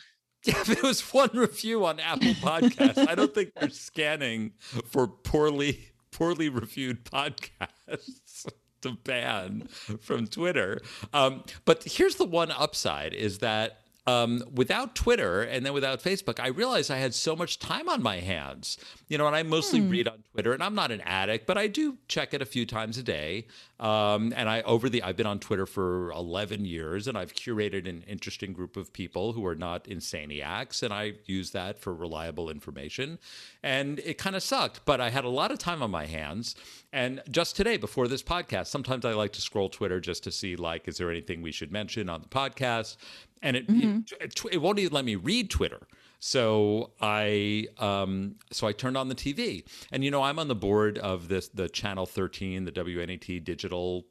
Yeah, 0.45 0.61
if 0.61 0.69
it 0.71 0.83
was 0.83 1.01
one 1.15 1.31
review 1.33 1.87
on 1.87 2.01
Apple 2.01 2.35
Podcasts, 2.35 3.09
I 3.09 3.15
don't 3.15 3.33
think 3.35 3.53
they're 3.55 3.71
scanning 3.71 4.53
for 4.61 5.07
poorly 5.07 5.89
poorly 6.11 6.49
reviewed 6.49 7.05
podcasts 7.05 8.47
to 8.83 8.93
ban 9.05 9.69
from 10.01 10.27
Twitter. 10.27 10.81
Um, 11.13 11.45
but 11.65 11.85
here's 11.85 12.17
the 12.17 12.27
one 12.27 12.51
upside: 12.51 13.15
is 13.15 13.39
that 13.39 13.79
um, 14.07 14.43
without 14.53 14.95
Twitter 14.95 15.43
and 15.43 15.65
then 15.65 15.73
without 15.73 16.03
Facebook, 16.03 16.39
I 16.39 16.49
realized 16.49 16.91
I 16.91 16.99
had 16.99 17.15
so 17.15 17.35
much 17.35 17.59
time 17.59 17.89
on 17.89 18.03
my 18.03 18.21
hands. 18.21 18.77
You 19.09 19.19
know, 19.19 19.27
and 19.27 19.37
I 19.37 19.43
mostly 19.43 19.81
read 19.81 20.09
on 20.09 20.23
Twitter, 20.33 20.53
and 20.53 20.63
I'm 20.63 20.75
not 20.75 20.91
an 20.91 21.01
addict, 21.03 21.47
but 21.47 21.57
I 21.57 21.67
do 21.67 21.99
check 22.09 22.35
it 22.35 22.43
a 22.43 22.47
few 22.47 22.67
times 22.67 22.99
a 22.99 23.03
day. 23.03 23.47
Um, 23.81 24.33
and 24.37 24.49
I 24.49 24.63
over 24.63 24.89
the 24.89 25.03
I've 25.03 25.17
been 25.17 25.27
on 25.27 25.41
Twitter 25.41 25.67
for 25.67 26.11
11 26.13 26.65
years, 26.65 27.09
and 27.09 27.17
I've 27.17 27.35
curated 27.35 27.89
an 27.89 28.05
interesting 28.07 28.53
group 28.53 28.77
of 28.77 28.93
people 28.93 29.33
who 29.33 29.45
are 29.47 29.55
not 29.55 29.85
insaniacs, 29.85 30.83
and 30.83 30.93
I 30.93 31.15
use 31.27 31.51
that 31.53 31.79
for 31.79 31.95
reliable 31.95 32.51
information. 32.51 33.19
And 33.63 33.99
it 34.01 34.19
kind 34.19 34.37
of 34.37 34.43
sucked, 34.43 34.85
but 34.85 35.01
I 35.01 35.11
had 35.11 35.25
a 35.25 35.29
lot 35.29 35.51
of 35.51 35.59
time 35.59 35.83
on 35.83 35.91
my 35.91 36.07
hands. 36.07 36.55
And 36.93 37.23
just 37.29 37.57
today, 37.57 37.77
before 37.77 38.07
this 38.07 38.23
podcast, 38.23 38.69
sometimes 38.69 39.05
I 39.05 39.13
like 39.15 39.33
to 39.33 39.41
scroll 39.41 39.69
Twitter 39.69 39.99
just 39.99 40.23
to 40.25 40.31
see 40.31 40.55
like, 40.55 40.87
is 40.87 40.99
there 40.99 41.11
anything 41.11 41.43
we 41.43 41.51
should 41.51 41.73
mention 41.73 42.09
on 42.09 42.23
the 42.23 42.29
podcast? 42.29 42.97
And 43.45 43.57
it 43.57 43.67
it, 43.69 44.13
it, 44.21 44.41
it 44.55 44.59
won't 44.59 44.81
even 44.81 44.93
let 44.93 45.05
me 45.05 45.15
read 45.15 45.51
Twitter. 45.51 45.87
So 46.19 46.93
I 47.03 47.67
um, 47.79 48.37
so 48.51 48.67
I 48.67 48.73
turned 48.73 48.97
on 48.97 49.09
the 49.09 49.15
TV, 49.15 49.65
and 49.93 50.03
you 50.03 50.11
know 50.11 50.23
I'm 50.23 50.39
on 50.39 50.49
the 50.49 50.55
board 50.55 50.97
of 50.97 51.29
this 51.29 51.49
the 51.49 51.69
Channel 51.69 52.07
13, 52.07 52.65
the 52.65 52.73
WNET 52.73 53.45
digital 53.45 54.07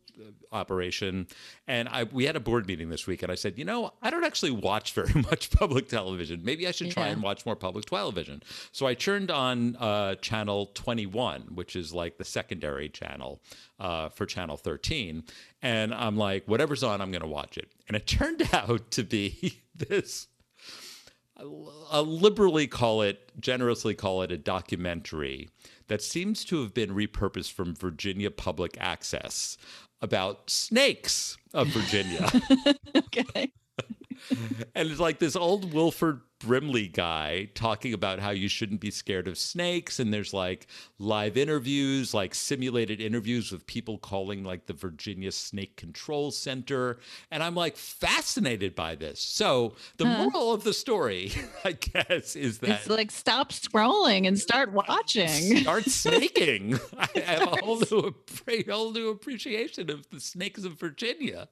operation, 0.51 1.27
and 1.67 1.87
I 1.89 2.03
we 2.03 2.25
had 2.25 2.35
a 2.35 2.39
board 2.39 2.67
meeting 2.67 2.89
this 2.89 3.07
week, 3.07 3.23
and 3.23 3.31
I 3.31 3.35
said, 3.35 3.57
you 3.57 3.65
know, 3.65 3.93
I 4.01 4.09
don't 4.09 4.23
actually 4.23 4.51
watch 4.51 4.93
very 4.93 5.13
much 5.29 5.49
public 5.51 5.87
television. 5.87 6.41
Maybe 6.43 6.67
I 6.67 6.71
should 6.71 6.91
try 6.91 7.07
Yeah. 7.07 7.13
and 7.13 7.23
watch 7.23 7.45
more 7.45 7.55
public 7.55 7.85
television. 7.85 8.43
So 8.71 8.85
I 8.85 8.93
turned 8.93 9.31
on 9.31 9.75
uh, 9.77 10.15
Channel 10.15 10.67
21, 10.73 11.41
which 11.55 11.75
is 11.75 11.93
like 11.93 12.17
the 12.17 12.25
secondary 12.25 12.89
channel 12.89 13.41
uh, 13.79 14.09
for 14.09 14.25
Channel 14.25 14.57
13, 14.57 15.23
and 15.61 15.93
I'm 15.93 16.17
like, 16.17 16.45
whatever's 16.47 16.83
on, 16.83 17.01
I'm 17.01 17.11
going 17.11 17.21
to 17.21 17.27
watch 17.27 17.57
it. 17.57 17.71
And 17.87 17.95
it 17.97 18.07
turned 18.07 18.47
out 18.53 18.91
to 18.91 19.03
be 19.03 19.61
this 19.75 20.27
I'll 21.35 22.05
liberally 22.05 22.67
call 22.67 23.01
it, 23.01 23.31
generously 23.39 23.95
call 23.95 24.21
it 24.21 24.31
a 24.31 24.37
documentary 24.37 25.49
that 25.87 26.01
seems 26.01 26.45
to 26.45 26.61
have 26.61 26.73
been 26.73 26.91
repurposed 26.91 27.51
from 27.51 27.75
Virginia 27.75 28.29
Public 28.31 28.77
Access 28.79 29.57
about 30.03 30.49
snakes 30.49 31.37
of 31.53 31.67
Virginia. 31.69 32.29
Okay. 32.95 33.51
and 34.75 34.89
it's 34.89 34.99
like 34.99 35.19
this 35.19 35.35
old 35.35 35.73
Wilford 35.73 36.21
Brimley 36.39 36.89
guy 36.89 37.49
talking 37.55 37.93
about 37.93 38.19
how 38.19 38.31
you 38.31 38.49
shouldn't 38.49 38.81
be 38.81 38.91
scared 38.91 39.27
of 39.29 39.37
snakes. 39.37 39.99
And 39.99 40.13
there's 40.13 40.33
like 40.33 40.67
live 40.99 41.37
interviews, 41.37 42.13
like 42.13 42.35
simulated 42.35 42.99
interviews 42.99 43.51
with 43.51 43.65
people 43.65 43.97
calling 43.97 44.43
like 44.43 44.65
the 44.65 44.73
Virginia 44.73 45.31
Snake 45.31 45.77
Control 45.77 46.31
Center. 46.31 46.99
And 47.31 47.41
I'm 47.41 47.55
like 47.55 47.77
fascinated 47.77 48.75
by 48.75 48.95
this. 48.95 49.21
So 49.21 49.75
the 49.97 50.05
moral 50.05 50.51
of 50.51 50.65
the 50.65 50.73
story, 50.73 51.31
I 51.65 51.73
guess, 51.73 52.35
is 52.35 52.57
that 52.59 52.69
It's 52.81 52.89
like 52.89 53.11
stop 53.11 53.51
scrolling 53.53 54.27
and 54.27 54.37
start 54.37 54.73
watching. 54.73 55.57
start 55.61 55.85
snaking. 55.87 56.77
I 56.97 57.19
have 57.19 57.41
a 57.53 57.55
whole 57.63 57.79
new, 57.89 58.15
whole 58.69 58.91
new 58.91 59.09
appreciation 59.09 59.89
of 59.89 60.09
the 60.09 60.19
snakes 60.19 60.65
of 60.65 60.73
Virginia. 60.73 61.47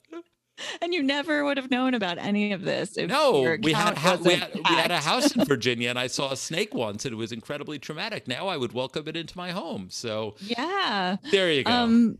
And 0.82 0.94
you 0.94 1.03
never 1.03 1.44
would 1.46 1.58
have 1.58 1.70
known 1.72 1.94
about 1.94 2.18
any 2.18 2.53
of 2.53 2.62
this 2.63 2.98
No, 2.98 3.58
we 3.62 3.74
had, 3.74 3.98
ha- 3.98 4.18
we, 4.24 4.34
had, 4.36 4.53
we 4.56 4.62
had 4.75 4.91
a 4.91 5.00
house 5.00 5.36
in 5.36 5.46
Virginia, 5.53 5.89
and 5.89 6.00
I 6.00 6.08
saw 6.08 6.32
a 6.32 6.38
snake 6.38 6.74
once, 6.74 7.06
and 7.06 7.13
it 7.13 7.18
was 7.18 7.32
incredibly 7.32 7.80
traumatic. 7.80 8.27
Now 8.27 8.48
I 8.48 8.58
would 8.58 8.74
welcome 8.74 9.08
it 9.08 9.15
into 9.15 9.38
my 9.38 9.51
home. 9.51 9.88
So 9.89 10.36
Yeah. 10.39 11.18
there 11.32 11.51
you 11.51 11.63
go. 11.63 11.72
Um 11.72 12.18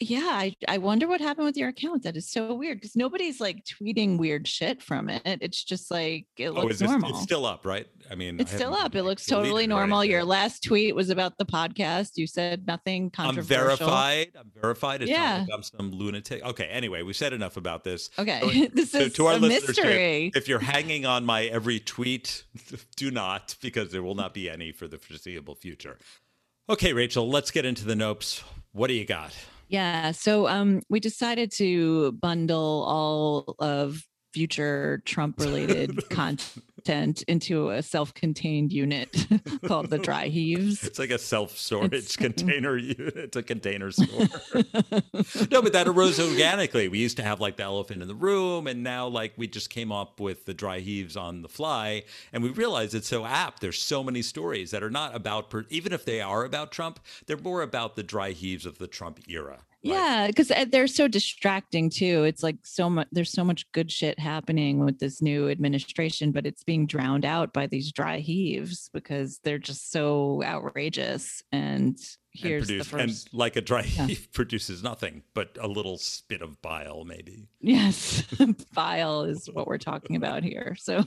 yeah, 0.00 0.28
I, 0.30 0.54
I 0.68 0.78
wonder 0.78 1.08
what 1.08 1.20
happened 1.20 1.46
with 1.46 1.56
your 1.56 1.68
account. 1.70 2.04
That 2.04 2.16
is 2.16 2.30
so 2.30 2.54
weird 2.54 2.78
because 2.78 2.94
nobody's 2.94 3.40
like 3.40 3.64
tweeting 3.64 4.16
weird 4.18 4.46
shit 4.46 4.82
from 4.82 5.08
it. 5.08 5.22
It's 5.24 5.64
just 5.64 5.90
like 5.90 6.26
it 6.36 6.48
Oh, 6.50 6.52
looks 6.52 6.78
this, 6.78 6.88
normal. 6.88 7.10
it's 7.10 7.22
still 7.22 7.44
up, 7.44 7.66
right? 7.66 7.86
I 8.10 8.14
mean, 8.14 8.38
It's 8.40 8.52
I 8.52 8.56
still 8.56 8.74
up. 8.74 8.94
It 8.94 9.02
looks 9.02 9.26
totally 9.26 9.64
or 9.64 9.68
normal. 9.68 10.04
Your 10.04 10.18
anything. 10.20 10.28
last 10.28 10.62
tweet 10.62 10.94
was 10.94 11.10
about 11.10 11.36
the 11.36 11.44
podcast. 11.44 12.12
You 12.16 12.26
said 12.26 12.66
nothing 12.66 13.10
controversial. 13.10 13.62
I'm 13.62 13.66
verified. 13.78 14.28
I'm 14.38 14.50
verified. 14.54 15.02
It's 15.02 15.10
Yeah. 15.10 15.38
not 15.38 15.40
like 15.40 15.48
I'm 15.54 15.62
some 15.64 15.90
lunatic. 15.90 16.44
Okay. 16.44 16.66
Anyway, 16.66 17.02
we've 17.02 17.16
said 17.16 17.32
enough 17.32 17.56
about 17.56 17.82
this. 17.84 18.08
Okay, 18.18 18.68
this 18.72 18.92
So 18.92 18.98
is 19.00 19.12
to 19.14 19.26
our 19.26 19.34
a 19.34 19.40
mystery. 19.40 20.30
If 20.34 20.46
you're 20.48 20.60
hanging 20.60 21.06
on 21.06 21.24
my 21.24 21.44
every 21.46 21.80
tweet, 21.80 22.44
do 22.96 23.10
not, 23.10 23.56
because 23.60 23.90
there 23.90 24.02
will 24.02 24.14
not 24.14 24.32
be 24.32 24.48
any 24.48 24.70
for 24.72 24.86
the 24.86 24.98
foreseeable 24.98 25.56
future. 25.56 25.98
Okay, 26.70 26.92
Rachel, 26.92 27.28
let's 27.28 27.50
get 27.50 27.64
into 27.64 27.84
the 27.84 27.94
nopes. 27.94 28.42
What 28.72 28.86
do 28.88 28.94
you 28.94 29.04
got? 29.04 29.34
Yeah. 29.68 30.12
So 30.12 30.48
um 30.48 30.82
we 30.88 31.00
decided 31.00 31.52
to 31.52 32.12
bundle 32.12 32.84
all 32.86 33.54
of 33.58 34.02
future 34.32 35.02
Trump 35.06 35.38
related 35.40 36.08
content 36.10 36.64
into 36.86 37.70
a 37.70 37.82
self-contained 37.82 38.72
unit 38.72 39.26
called 39.66 39.90
the 39.90 39.98
dry 39.98 40.28
heaves. 40.28 40.84
It's 40.84 40.98
like 40.98 41.10
a 41.10 41.18
self-storage 41.18 41.92
It's- 41.92 42.16
container 42.16 42.76
unit. 42.76 43.16
It's 43.16 43.36
a 43.36 43.42
container 43.42 43.90
store. 43.90 44.26
no, 45.50 45.62
but 45.62 45.72
that 45.72 45.86
arose 45.88 46.20
organically. 46.20 46.88
We 46.88 46.98
used 46.98 47.16
to 47.16 47.22
have 47.22 47.40
like 47.40 47.56
the 47.56 47.62
elephant 47.64 48.02
in 48.02 48.08
the 48.08 48.14
room, 48.14 48.66
and 48.66 48.82
now 48.82 49.06
like 49.08 49.32
we 49.36 49.46
just 49.46 49.70
came 49.70 49.90
up 49.92 50.20
with 50.20 50.44
the 50.44 50.54
dry 50.54 50.80
heaves 50.80 51.16
on 51.16 51.42
the 51.42 51.48
fly, 51.48 52.04
and 52.32 52.42
we 52.42 52.50
realized 52.50 52.94
it's 52.94 53.08
so 53.08 53.24
apt. 53.24 53.60
There's 53.60 53.80
so 53.80 54.02
many 54.04 54.22
stories 54.22 54.70
that 54.70 54.82
are 54.82 54.90
not 54.90 55.14
about, 55.14 55.50
per- 55.50 55.66
even 55.70 55.92
if 55.92 56.04
they 56.04 56.20
are 56.20 56.44
about 56.44 56.72
Trump, 56.72 57.00
they're 57.26 57.36
more 57.38 57.62
about 57.62 57.96
the 57.96 58.02
dry 58.02 58.30
heaves 58.32 58.66
of 58.66 58.78
the 58.78 58.86
Trump 58.86 59.20
era. 59.28 59.60
Yeah, 59.82 60.26
because 60.26 60.50
they're 60.70 60.86
so 60.88 61.06
distracting 61.08 61.88
too. 61.88 62.24
It's 62.24 62.42
like 62.42 62.56
so 62.64 62.90
much. 62.90 63.06
There's 63.12 63.30
so 63.32 63.44
much 63.44 63.70
good 63.72 63.90
shit 63.92 64.18
happening 64.18 64.84
with 64.84 64.98
this 64.98 65.22
new 65.22 65.48
administration, 65.48 66.32
but 66.32 66.46
it's 66.46 66.64
being 66.64 66.86
drowned 66.86 67.24
out 67.24 67.52
by 67.52 67.66
these 67.68 67.92
dry 67.92 68.18
heaves 68.18 68.90
because 68.92 69.38
they're 69.44 69.58
just 69.58 69.92
so 69.92 70.42
outrageous. 70.44 71.42
And 71.52 71.96
And 71.96 71.98
here's 72.32 72.66
produce- 72.66 72.88
the 72.90 72.96
and 72.98 73.24
like 73.32 73.54
a 73.56 73.60
dry 73.60 73.82
Yeah. 73.82 74.08
heave 74.08 74.28
produces 74.32 74.82
nothing 74.82 75.22
but 75.32 75.56
a 75.60 75.68
little 75.68 75.96
spit 75.98 76.42
of 76.42 76.60
bile, 76.60 77.04
maybe. 77.04 77.48
Yes, 77.60 78.22
bile 78.74 79.22
is 79.32 79.48
what 79.52 79.68
we're 79.68 79.78
talking 79.78 80.16
about 80.16 80.42
here. 80.42 80.74
So, 80.78 81.04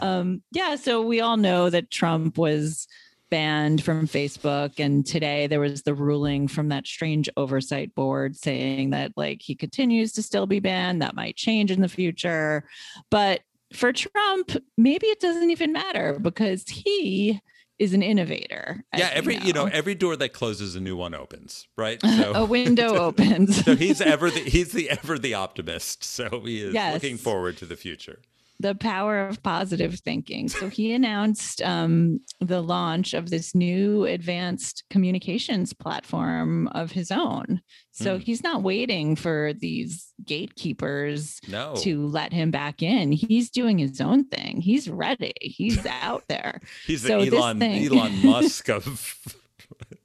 um, 0.00 0.42
yeah, 0.52 0.76
so 0.76 1.02
we 1.02 1.20
all 1.20 1.36
know 1.36 1.70
that 1.70 1.90
Trump 1.90 2.38
was 2.38 2.86
banned 3.30 3.82
from 3.82 4.06
Facebook. 4.06 4.78
And 4.78 5.06
today 5.06 5.46
there 5.46 5.60
was 5.60 5.82
the 5.82 5.94
ruling 5.94 6.48
from 6.48 6.68
that 6.68 6.86
strange 6.86 7.28
oversight 7.36 7.94
board 7.94 8.36
saying 8.36 8.90
that, 8.90 9.12
like, 9.16 9.40
he 9.42 9.54
continues 9.54 10.12
to 10.12 10.22
still 10.22 10.46
be 10.46 10.60
banned. 10.60 11.02
That 11.02 11.14
might 11.16 11.36
change 11.36 11.70
in 11.70 11.80
the 11.80 11.88
future. 11.88 12.68
But 13.10 13.40
for 13.72 13.92
Trump, 13.92 14.52
maybe 14.78 15.06
it 15.08 15.20
doesn't 15.20 15.50
even 15.50 15.72
matter 15.72 16.18
because 16.20 16.64
he 16.68 17.40
is 17.78 17.92
an 17.92 18.02
innovator. 18.02 18.82
yeah, 18.96 19.10
every 19.12 19.36
you 19.36 19.52
know 19.52 19.66
every 19.66 19.94
door 19.94 20.16
that 20.16 20.32
closes, 20.32 20.76
a 20.76 20.80
new 20.80 20.96
one 20.96 21.12
opens, 21.14 21.68
right? 21.76 22.00
a 22.04 22.42
window 22.44 22.94
opens. 23.02 23.62
so 23.66 23.76
he's 23.76 24.00
ever 24.00 24.30
the 24.30 24.40
he's 24.40 24.72
the 24.72 24.88
ever 24.88 25.18
the 25.18 25.34
optimist. 25.34 26.02
So 26.02 26.40
he 26.44 26.62
is 26.62 26.72
Yes. 26.72 26.94
looking 26.94 27.18
forward 27.18 27.58
to 27.58 27.66
the 27.66 27.76
future. 27.76 28.20
The 28.58 28.74
power 28.74 29.26
of 29.28 29.42
positive 29.42 29.94
thinking. 30.00 30.48
So 30.48 30.68
he 30.68 30.92
announced 30.92 31.60
um, 31.62 32.20
the 32.40 32.62
launch 32.62 33.12
of 33.14 33.28
this 33.30 33.54
new 33.54 34.04
advanced 34.04 34.84
communications 34.90 35.72
platform 35.74 36.68
of 36.68 36.92
his 36.92 37.10
own. 37.10 37.60
So 37.92 38.16
Hmm. 38.16 38.22
he's 38.22 38.42
not 38.42 38.62
waiting 38.62 39.16
for 39.16 39.52
these 39.58 40.12
gatekeepers 40.24 41.38
No, 41.48 41.74
to 41.76 42.06
let 42.06 42.32
him 42.32 42.50
back 42.50 42.82
in. 42.82 43.12
He's 43.12 43.50
doing 43.50 43.78
his 43.78 44.00
own 44.00 44.24
thing. 44.28 44.60
He's 44.60 44.88
ready. 44.88 45.34
He's 45.40 45.84
out 45.86 46.24
there 46.28 46.60
he's 46.86 47.02
the 47.02 47.08
so 47.08 47.24
this 47.24 47.34
Elon 47.34 47.58
thing- 47.58 47.86
Elon 47.92 48.12
Musk 48.24 48.68
of. 48.70 49.16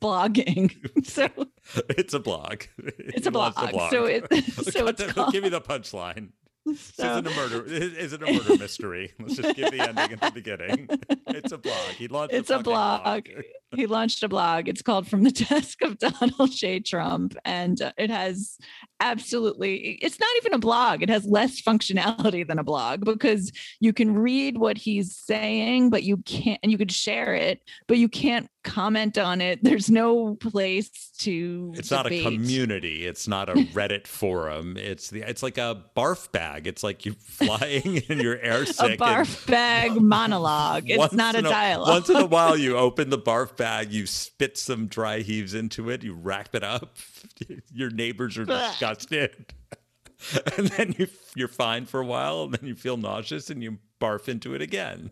blogging. 0.02 0.74
so 1.06 1.30
it's 1.90 2.14
a 2.14 2.20
blog. 2.20 2.64
it's 2.78 3.28
a 3.28 3.32
wants 3.32 3.60
blog. 3.72 3.92
So 3.92 4.06
it 4.06 4.26
so 4.46 4.88
it's 4.88 5.04
the- 5.04 5.14
called, 5.14 5.32
give 5.32 5.44
me 5.44 5.50
the 5.50 5.62
punchline. 5.62 6.30
Is 6.68 6.80
so- 6.96 7.18
it 7.18 7.28
a 7.28 7.30
murder? 7.32 7.64
Is 7.68 7.94
is 7.94 8.14
it 8.14 8.22
a 8.22 8.32
murder 8.32 8.58
mystery? 8.58 9.14
Let's 9.20 9.36
just 9.38 9.56
give 9.56 9.72
the 9.72 9.80
ending 9.82 10.12
at 10.14 10.22
the 10.22 10.32
beginning. 10.32 10.88
It's 11.28 11.52
a 11.52 11.58
blog. 11.58 11.76
He 11.98 12.08
launched. 12.08 12.34
It's 12.34 12.50
a 12.50 12.58
fucking 12.58 12.64
blog. 12.72 13.28
He 13.76 13.86
launched 13.86 14.24
a 14.24 14.28
blog. 14.28 14.68
It's 14.68 14.82
called 14.82 15.08
From 15.08 15.24
the 15.24 15.32
Desk 15.32 15.82
of 15.82 15.98
Donald 15.98 16.52
J. 16.52 16.80
Trump. 16.80 17.36
And 17.46 17.82
uh, 17.82 17.92
it 17.98 18.10
has 18.10 18.58
absolutely, 19.00 19.98
it's 20.02 20.20
not 20.20 20.30
even 20.38 20.54
a 20.54 20.60
blog. 20.60 21.02
It 21.02 21.10
has 21.10 21.26
less 21.26 21.62
functionality 21.62 22.48
than 22.48 22.60
a 22.60 22.64
blog 22.64 23.06
because 23.06 23.52
you 23.80 23.94
can 23.94 24.14
read 24.14 24.58
what 24.58 24.78
he's 24.78 25.16
saying, 25.16 25.90
but 25.90 26.04
you 26.04 26.18
can't, 26.18 26.60
and 26.64 26.72
you 26.72 26.78
could 26.78 26.92
share 26.92 27.34
it, 27.34 27.62
but 27.88 27.98
you 27.98 28.10
can't 28.10 28.50
comment 28.64 29.18
on 29.18 29.42
it. 29.42 29.64
There's 29.64 29.90
no 29.90 30.36
place 30.36 30.90
to. 31.20 31.74
It's 31.76 31.92
not 31.92 32.12
a 32.12 32.24
community. 32.24 33.06
It's 33.06 33.28
not 33.28 33.50
a 33.50 33.54
Reddit 33.74 34.08
forum. 34.08 34.78
It's 34.78 35.10
the. 35.10 35.22
It's 35.22 35.44
like 35.44 35.58
a 35.58 35.84
barf 35.96 36.32
bag. 36.32 36.68
It's 36.68 36.84
like 36.84 37.06
you're 37.06 37.16
flying 37.20 38.04
and 38.10 38.22
you're 38.22 38.38
airsick. 38.38 38.82
A 38.82 38.92
and 38.92 39.00
barf 39.00 39.48
bag 39.48 40.00
monologue. 40.00 40.90
It's 40.90 41.14
not 41.14 41.36
a 41.36 41.40
in 41.40 41.44
dialogue. 41.46 41.90
Once 41.90 42.10
in 42.10 42.18
a 42.18 42.26
while, 42.26 42.58
you 42.62 42.78
open 42.78 43.10
the 43.10 43.20
barf 43.20 43.56
bag, 43.62 43.94
you 43.94 44.08
spit 44.08 44.58
some 44.58 44.88
dry 44.88 45.20
heaves 45.20 45.54
into 45.54 45.92
it, 45.92 46.04
you 46.04 46.16
wrap 46.16 46.56
it 46.56 46.64
up. 46.64 46.98
Your 47.72 47.92
neighbors 47.92 48.36
are 48.40 48.46
disgusted, 48.46 49.54
and 50.58 50.68
then 50.70 50.96
you 50.98 51.08
you're 51.36 51.48
fine 51.48 51.86
for 51.86 52.00
a 52.00 52.06
while, 52.06 52.44
and 52.44 52.54
then 52.56 52.68
you 52.68 52.74
feel 52.74 52.98
nauseous, 52.98 53.52
and 53.52 53.62
you 53.62 53.78
barf 54.00 54.28
into 54.28 54.56
it 54.56 54.64
again. 54.64 55.12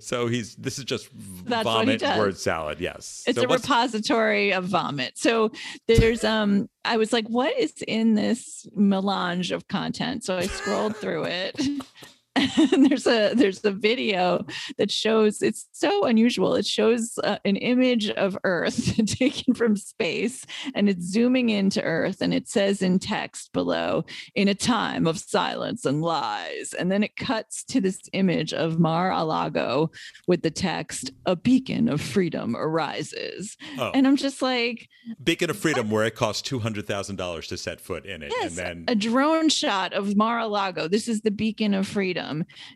So 0.00 0.26
he's 0.26 0.54
this 0.56 0.78
is 0.78 0.84
just 0.84 1.08
That's 1.44 1.64
vomit 1.64 2.02
word 2.02 2.36
salad. 2.36 2.78
Yes, 2.78 3.24
it's 3.26 3.38
so 3.38 3.44
a 3.44 3.48
repository 3.48 4.52
of 4.52 4.64
vomit 4.64 5.16
so 5.16 5.50
there's 5.86 6.24
um 6.24 6.68
i 6.84 6.96
was 6.96 7.12
like 7.12 7.26
what 7.28 7.56
is 7.58 7.72
in 7.86 8.14
this 8.14 8.66
melange 8.74 9.50
of 9.52 9.68
content 9.68 10.24
so 10.24 10.36
i 10.36 10.46
scrolled 10.46 10.96
through 10.96 11.24
it 11.24 11.60
there's 12.88 13.06
a 13.06 13.34
there's 13.34 13.64
a 13.64 13.70
video 13.70 14.44
that 14.76 14.90
shows 14.90 15.42
it's 15.42 15.66
so 15.72 16.04
unusual. 16.04 16.54
It 16.54 16.66
shows 16.66 17.18
uh, 17.22 17.38
an 17.44 17.56
image 17.56 18.10
of 18.10 18.38
earth 18.44 18.94
taken 19.18 19.54
from 19.54 19.76
space 19.76 20.44
and 20.74 20.88
it's 20.88 21.04
zooming 21.04 21.50
into 21.50 21.82
earth 21.82 22.20
and 22.20 22.32
it 22.32 22.48
says 22.48 22.82
in 22.82 22.98
text 22.98 23.52
below 23.52 24.04
in 24.34 24.48
a 24.48 24.54
time 24.54 25.06
of 25.06 25.18
silence 25.18 25.84
and 25.84 26.02
lies. 26.02 26.74
And 26.78 26.90
then 26.90 27.02
it 27.02 27.16
cuts 27.16 27.64
to 27.64 27.80
this 27.80 28.00
image 28.12 28.52
of 28.52 28.78
mar-a-lago 28.78 29.90
with 30.26 30.42
the 30.42 30.50
text 30.50 31.10
a 31.26 31.36
beacon 31.36 31.88
of 31.88 32.00
freedom 32.00 32.56
arises. 32.56 33.56
Oh, 33.78 33.90
and 33.94 34.06
i'm 34.06 34.16
just 34.16 34.42
like 34.42 34.88
beacon 35.22 35.50
of 35.50 35.58
freedom, 35.58 35.90
where 35.90 36.04
it 36.04 36.14
costs 36.14 36.42
two 36.42 36.58
hundred 36.58 36.86
thousand 36.86 37.16
dollars 37.16 37.46
to 37.48 37.56
set 37.56 37.80
foot 37.80 38.06
in 38.06 38.22
it, 38.22 38.32
yes 38.36 38.48
and 38.48 38.56
then 38.56 38.84
a 38.88 38.94
drone 38.94 39.48
shot 39.48 39.92
of 39.92 40.16
mar-a-lago. 40.16 40.88
This 40.88 41.08
is 41.08 41.22
the 41.22 41.30
beacon 41.30 41.74
of 41.74 41.86
freedom 41.86 42.27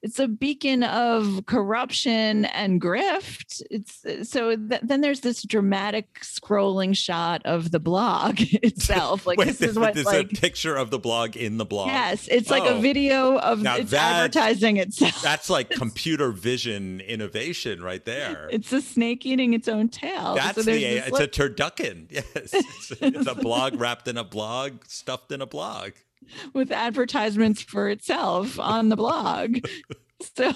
it's 0.02 0.18
a 0.18 0.28
beacon 0.28 0.82
of 0.82 1.44
corruption 1.46 2.44
and 2.46 2.80
grift 2.80 3.62
it's 3.70 4.04
so 4.30 4.56
th- 4.56 4.80
then 4.82 5.00
there's 5.00 5.20
this 5.20 5.42
dramatic 5.42 6.20
scrolling 6.20 6.96
shot 6.96 7.40
of 7.44 7.70
the 7.70 7.80
blog 7.80 8.36
itself 8.40 9.26
like 9.26 9.38
Wait, 9.38 9.46
this 9.48 9.60
is 9.62 9.78
what 9.78 9.94
there's 9.94 10.06
like 10.06 10.32
a 10.32 10.36
picture 10.36 10.76
of 10.76 10.90
the 10.90 10.98
blog 10.98 11.36
in 11.36 11.58
the 11.58 11.64
blog. 11.64 11.88
yes 11.88 12.28
it's 12.28 12.50
like 12.50 12.62
Oh. 12.64 12.78
a 12.78 12.80
video 12.80 13.38
of 13.38 13.62
Now 13.62 13.76
it's 13.76 13.90
that- 13.90 14.16
advertising 14.24 14.76
itself 14.76 15.20
That's 15.22 15.48
like 15.50 15.70
computer 15.84 16.30
vision 16.32 17.00
innovation 17.00 17.82
right 17.82 18.04
there. 18.04 18.48
it's 18.52 18.72
a 18.72 18.80
snake 18.82 19.24
eating 19.26 19.54
its 19.54 19.68
own 19.68 19.88
tail 19.88 20.34
That's 20.34 20.54
so 20.56 20.62
the 20.62 20.72
this 20.72 21.08
it's 21.08 21.20
a 21.20 21.26
turducken. 21.28 22.06
Yes, 22.10 22.24
it's, 22.34 22.92
it's 23.00 23.26
a 23.26 23.34
blog 23.34 23.80
wrapped 23.80 24.06
in 24.08 24.16
a 24.16 24.24
blog, 24.24 24.84
stuffed 24.86 25.32
in 25.32 25.40
a 25.40 25.46
blog. 25.46 25.92
with 26.52 26.72
advertisements 26.72 27.62
for 27.62 27.88
itself 27.88 28.58
on 28.58 28.88
the 28.88 28.96
blog. 28.96 29.58
so 30.36 30.52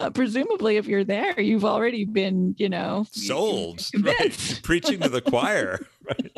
uh, 0.00 0.10
presumably 0.10 0.76
if 0.76 0.86
you're 0.86 1.04
there, 1.04 1.38
you've 1.40 1.64
already 1.64 2.04
been, 2.04 2.54
you 2.58 2.68
know, 2.68 3.06
Sold, 3.10 3.88
right? 4.02 4.60
Preaching 4.62 5.00
to 5.00 5.08
the 5.08 5.20
choir. 5.20 5.86
Right? 6.06 6.32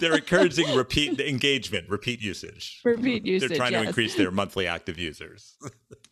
They're 0.00 0.16
encouraging 0.16 0.74
repeat 0.76 1.18
engagement, 1.20 1.88
repeat 1.88 2.20
usage. 2.20 2.80
repeat 2.84 3.24
usage. 3.24 3.48
They're 3.48 3.58
trying 3.58 3.72
to 3.72 3.82
increase 3.82 4.14
their 4.14 4.30
monthly 4.30 4.66
active 4.66 4.98
users. 4.98 5.56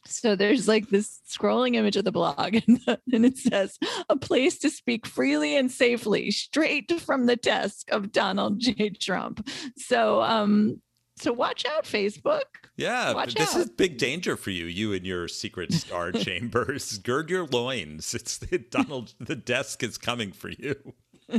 So 0.07 0.37
there's 0.37 0.69
like 0.69 0.89
this 0.89 1.21
scrolling 1.29 1.75
image 1.75 1.97
of 1.97 2.05
the 2.05 2.13
blog, 2.13 2.57
and, 2.67 2.81
and 3.13 3.27
it 3.27 3.39
says, 3.39 3.79
a 4.09 4.17
place 4.17 4.59
to 4.61 4.71
speak 4.71 5.07
freely 5.07 5.57
and 5.57 5.71
safely, 5.71 6.31
straight 6.31 7.01
from 7.01 7.27
the 7.27 7.37
desk 7.37 7.91
of 7.91 8.13
Donald 8.13 8.61
J. 8.61 8.91
Trump. 8.91 9.47
So, 9.77 10.23
um, 10.23 10.81
so 11.19 11.33
watch 11.33 11.65
out, 11.65 11.85
Facebook. 11.85 12.43
Yeah, 12.77 13.15
Watch 13.15 13.35
this 13.35 13.55
out. 13.55 13.61
is 13.63 13.71
big 13.71 13.97
danger 13.97 14.37
for 14.37 14.51
you. 14.51 14.67
You 14.67 14.93
and 14.93 15.07
your 15.07 15.29
secret 15.29 15.73
star 15.73 16.13
chambers. 16.13 16.99
Gird 16.99 17.31
your 17.31 17.47
loins. 17.47 18.13
It's 18.13 18.37
the 18.37 18.59
Donald. 18.59 19.15
The 19.19 19.37
desk 19.37 19.83
is 19.83 19.97
coming 19.97 20.33
for 20.33 20.51
you. 20.51 20.75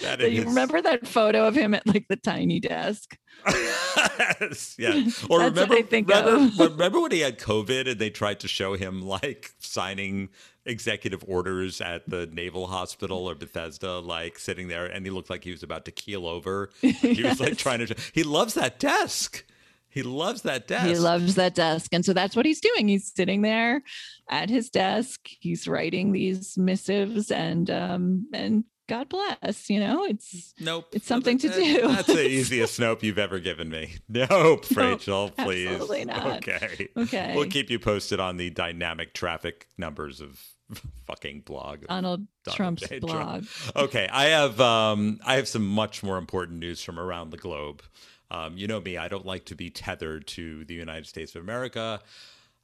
That 0.00 0.18
So 0.20 0.26
you 0.26 0.44
remember 0.44 0.80
that 0.80 1.06
photo 1.06 1.46
of 1.46 1.54
him 1.54 1.74
at 1.74 1.86
like 1.86 2.06
the 2.08 2.16
tiny 2.16 2.60
desk? 2.60 3.16
Yes. 3.46 4.76
Yeah. 4.78 5.08
Or 5.30 5.40
remember, 5.40 5.74
I 5.74 5.82
think 5.82 6.08
remember, 6.08 6.64
remember 6.64 7.00
when 7.00 7.12
he 7.12 7.20
had 7.20 7.38
COVID 7.38 7.90
and 7.90 8.00
they 8.00 8.10
tried 8.10 8.40
to 8.40 8.48
show 8.48 8.74
him 8.74 9.02
like 9.02 9.52
signing 9.58 10.30
executive 10.64 11.24
orders 11.26 11.80
at 11.80 12.08
the 12.08 12.26
Naval 12.26 12.66
Hospital 12.66 13.28
or 13.28 13.34
Bethesda, 13.34 13.98
like 13.98 14.38
sitting 14.38 14.68
there, 14.68 14.86
and 14.86 15.04
he 15.04 15.10
looked 15.10 15.30
like 15.30 15.44
he 15.44 15.52
was 15.52 15.62
about 15.62 15.84
to 15.86 15.90
keel 15.90 16.26
over. 16.26 16.70
He 16.80 17.22
was 17.22 17.40
like 17.40 17.56
trying 17.58 17.86
to. 17.86 17.94
He 18.12 18.22
loves 18.22 18.54
that 18.54 18.78
desk. 18.78 19.44
He 19.88 20.02
loves 20.02 20.42
that 20.42 20.66
desk. 20.66 20.86
He 20.86 20.98
loves 20.98 21.36
that 21.36 21.54
desk. 21.54 21.94
And 21.94 22.04
so 22.04 22.12
that's 22.12 22.36
what 22.36 22.44
he's 22.44 22.60
doing. 22.60 22.86
He's 22.86 23.10
sitting 23.14 23.40
there 23.40 23.82
at 24.28 24.50
his 24.50 24.68
desk. 24.68 25.20
He's 25.40 25.66
writing 25.66 26.12
these 26.12 26.58
missives 26.58 27.30
and 27.30 27.70
um 27.70 28.28
and 28.34 28.64
God 28.88 29.08
bless, 29.08 29.68
you 29.68 29.80
know, 29.80 30.04
it's 30.04 30.54
Nope. 30.60 30.86
It's 30.92 31.06
something 31.06 31.38
to 31.38 31.48
do. 31.48 31.88
That's 31.88 32.06
the 32.06 32.26
easiest 32.28 32.78
nope 32.78 33.02
you've 33.02 33.18
ever 33.18 33.40
given 33.40 33.68
me. 33.68 33.96
Nope, 34.08 34.64
Rachel, 34.74 35.30
please. 35.30 35.68
absolutely 35.68 36.04
not. 36.04 36.48
Okay. 36.48 36.88
okay. 36.96 37.32
We'll 37.34 37.48
keep 37.48 37.70
you 37.70 37.78
posted 37.78 38.20
on 38.20 38.36
the 38.36 38.50
dynamic 38.50 39.12
traffic 39.12 39.66
numbers 39.76 40.20
of 40.20 40.40
fucking 41.06 41.40
blog. 41.40 41.86
Donald 41.86 42.26
Donald 42.44 42.56
Trump's 42.56 42.88
J. 42.88 43.00
blog. 43.00 43.44
Trump. 43.46 43.76
Okay, 43.76 44.08
I 44.10 44.26
have 44.26 44.60
um, 44.60 45.18
I 45.24 45.36
have 45.36 45.48
some 45.48 45.66
much 45.66 46.02
more 46.02 46.18
important 46.18 46.58
news 46.58 46.82
from 46.82 46.98
around 46.98 47.30
the 47.30 47.36
globe. 47.36 47.82
Um, 48.30 48.56
you 48.56 48.66
know 48.66 48.80
me, 48.80 48.96
I 48.96 49.08
don't 49.08 49.26
like 49.26 49.46
to 49.46 49.54
be 49.54 49.70
tethered 49.70 50.26
to 50.28 50.64
the 50.64 50.74
United 50.74 51.06
States 51.06 51.34
of 51.34 51.42
America. 51.42 52.00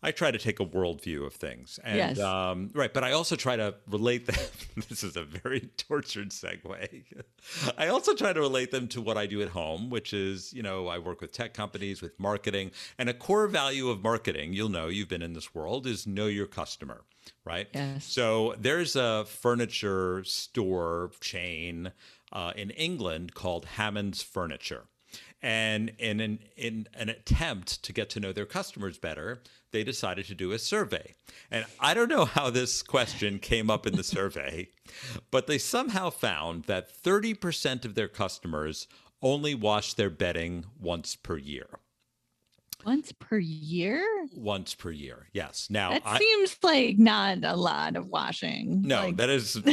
I 0.02 0.10
try 0.10 0.30
to 0.30 0.38
take 0.38 0.58
a 0.58 0.66
worldview 0.66 1.24
of 1.24 1.34
things, 1.34 1.78
and 1.84 1.96
Yes. 1.96 2.18
um, 2.18 2.70
right, 2.74 2.92
but 2.92 3.04
I 3.04 3.12
also 3.12 3.36
try 3.36 3.56
to 3.56 3.74
relate 3.88 4.26
them. 4.26 4.36
this 4.88 5.04
is 5.04 5.16
a 5.16 5.22
very 5.24 5.60
tortured 5.76 6.30
segue. 6.30 7.04
I 7.78 7.86
also 7.88 8.14
try 8.14 8.32
to 8.32 8.40
relate 8.40 8.70
them 8.72 8.88
to 8.88 9.00
what 9.00 9.16
I 9.16 9.26
do 9.26 9.42
at 9.42 9.50
home, 9.50 9.90
which 9.90 10.12
is, 10.12 10.52
you 10.52 10.62
know, 10.62 10.88
I 10.88 10.98
work 10.98 11.20
with 11.20 11.32
tech 11.32 11.54
companies, 11.54 12.02
with 12.02 12.18
marketing, 12.18 12.72
and 12.98 13.08
a 13.08 13.14
core 13.14 13.46
value 13.46 13.90
of 13.90 14.02
marketing. 14.02 14.52
You'll 14.54 14.68
know 14.68 14.88
you've 14.88 15.08
been 15.08 15.22
in 15.22 15.34
this 15.34 15.54
world 15.54 15.86
is 15.86 16.06
know 16.06 16.26
your 16.26 16.46
customer, 16.46 17.02
right? 17.44 17.68
Yes. 17.72 18.04
So 18.04 18.54
there's 18.58 18.96
a 18.96 19.24
furniture 19.26 20.24
store 20.24 21.12
chain 21.20 21.92
uh, 22.32 22.52
in 22.56 22.70
England 22.70 23.34
called 23.34 23.66
Hammond's 23.76 24.22
Furniture. 24.22 24.84
And 25.42 25.92
in 25.98 26.20
an, 26.20 26.38
in 26.56 26.86
an 26.94 27.08
attempt 27.08 27.82
to 27.82 27.92
get 27.92 28.08
to 28.10 28.20
know 28.20 28.32
their 28.32 28.46
customers 28.46 28.98
better, 28.98 29.42
they 29.72 29.82
decided 29.82 30.26
to 30.26 30.34
do 30.34 30.52
a 30.52 30.58
survey. 30.58 31.14
And 31.50 31.64
I 31.80 31.94
don't 31.94 32.08
know 32.08 32.24
how 32.24 32.50
this 32.50 32.82
question 32.82 33.38
came 33.40 33.68
up 33.68 33.86
in 33.86 33.96
the 33.96 34.04
survey, 34.04 34.68
but 35.30 35.48
they 35.48 35.58
somehow 35.58 36.10
found 36.10 36.64
that 36.64 36.92
30% 37.02 37.84
of 37.84 37.94
their 37.96 38.08
customers 38.08 38.86
only 39.20 39.54
wash 39.54 39.94
their 39.94 40.10
bedding 40.10 40.66
once 40.78 41.16
per 41.16 41.36
year. 41.36 41.68
Once 42.84 43.12
per 43.12 43.38
year? 43.38 44.04
Once 44.34 44.74
per 44.74 44.90
year, 44.90 45.28
yes. 45.32 45.68
Now, 45.70 45.90
That 45.90 46.02
I, 46.04 46.18
seems 46.18 46.56
like 46.62 46.98
not 46.98 47.38
a 47.44 47.56
lot 47.56 47.96
of 47.96 48.08
washing. 48.08 48.82
No, 48.82 49.06
Like, 49.06 49.16
that 49.16 49.30
is 49.30 49.56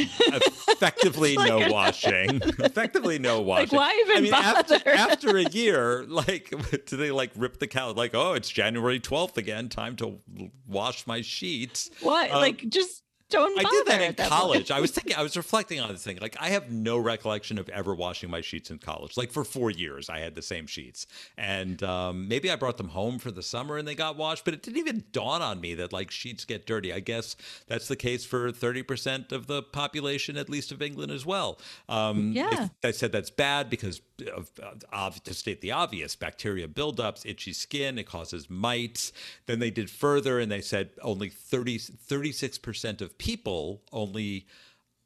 effectively 0.68 1.36
like 1.36 1.48
no 1.48 1.70
washing. 1.72 2.40
effectively 2.58 3.18
no 3.18 3.38
like 3.42 3.72
washing. 3.72 3.76
why 3.78 4.00
even 4.04 4.16
I 4.16 4.20
mean, 4.20 4.30
bother? 4.30 4.74
after, 4.76 4.90
after 4.90 5.36
a 5.38 5.44
year, 5.50 6.04
like, 6.06 6.52
do 6.86 6.96
they 6.96 7.10
like 7.10 7.30
rip 7.36 7.58
the 7.58 7.66
cow 7.66 7.92
Like, 7.92 8.14
oh, 8.14 8.34
it's 8.34 8.48
January 8.48 9.00
12th 9.00 9.36
again. 9.36 9.68
Time 9.68 9.96
to 9.96 10.20
wash 10.66 11.06
my 11.06 11.20
sheets. 11.22 11.90
what? 12.02 12.30
um, 12.30 12.40
like 12.40 12.68
just 12.68 13.02
don't 13.30 13.58
I 13.58 13.68
did 13.70 13.86
that 13.86 14.00
in 14.02 14.08
at 14.10 14.16
point. 14.16 14.28
college. 14.28 14.70
I 14.70 14.80
was 14.80 14.90
thinking, 14.90 15.16
I 15.16 15.22
was 15.22 15.36
reflecting 15.36 15.80
on 15.80 15.90
this 15.90 16.02
thing. 16.02 16.18
Like, 16.20 16.36
I 16.40 16.48
have 16.50 16.70
no 16.70 16.98
recollection 16.98 17.58
of 17.58 17.68
ever 17.70 17.94
washing 17.94 18.30
my 18.30 18.40
sheets 18.40 18.70
in 18.70 18.78
college. 18.78 19.16
Like, 19.16 19.30
for 19.32 19.44
four 19.44 19.70
years, 19.70 20.08
I 20.10 20.18
had 20.18 20.34
the 20.34 20.42
same 20.42 20.66
sheets. 20.66 21.06
And 21.38 21.82
um, 21.82 22.28
maybe 22.28 22.50
I 22.50 22.56
brought 22.56 22.76
them 22.76 22.88
home 22.88 23.18
for 23.18 23.30
the 23.30 23.42
summer 23.42 23.76
and 23.78 23.86
they 23.86 23.94
got 23.94 24.16
washed, 24.16 24.44
but 24.44 24.54
it 24.54 24.62
didn't 24.62 24.78
even 24.78 25.04
dawn 25.12 25.42
on 25.42 25.60
me 25.60 25.74
that, 25.74 25.92
like, 25.92 26.10
sheets 26.10 26.44
get 26.44 26.66
dirty. 26.66 26.92
I 26.92 27.00
guess 27.00 27.36
that's 27.66 27.88
the 27.88 27.96
case 27.96 28.24
for 28.24 28.50
30% 28.52 29.32
of 29.32 29.46
the 29.46 29.62
population, 29.62 30.36
at 30.36 30.48
least 30.48 30.72
of 30.72 30.82
England 30.82 31.12
as 31.12 31.24
well. 31.24 31.58
Um, 31.88 32.32
Yeah. 32.32 32.68
I, 32.84 32.88
I 32.88 32.90
said 32.90 33.12
that's 33.12 33.30
bad 33.30 33.70
because, 33.70 34.00
of, 34.34 34.50
of, 34.92 35.22
to 35.24 35.34
state 35.34 35.60
the 35.60 35.72
obvious, 35.72 36.16
bacteria 36.16 36.68
buildups, 36.68 37.24
itchy 37.24 37.52
skin, 37.52 37.98
it 37.98 38.04
causes 38.06 38.50
mites. 38.50 39.12
Then 39.46 39.58
they 39.60 39.70
did 39.70 39.88
further 39.90 40.38
and 40.38 40.50
they 40.50 40.60
said 40.60 40.90
only 41.02 41.28
30, 41.28 41.78
36% 41.78 43.00
of 43.00 43.16
people 43.20 43.82
only 43.92 44.46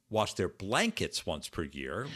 wash 0.09 0.35
their 0.35 0.49
blankets 0.49 1.27
once 1.27 1.49
per 1.49 1.65
year. 1.65 2.07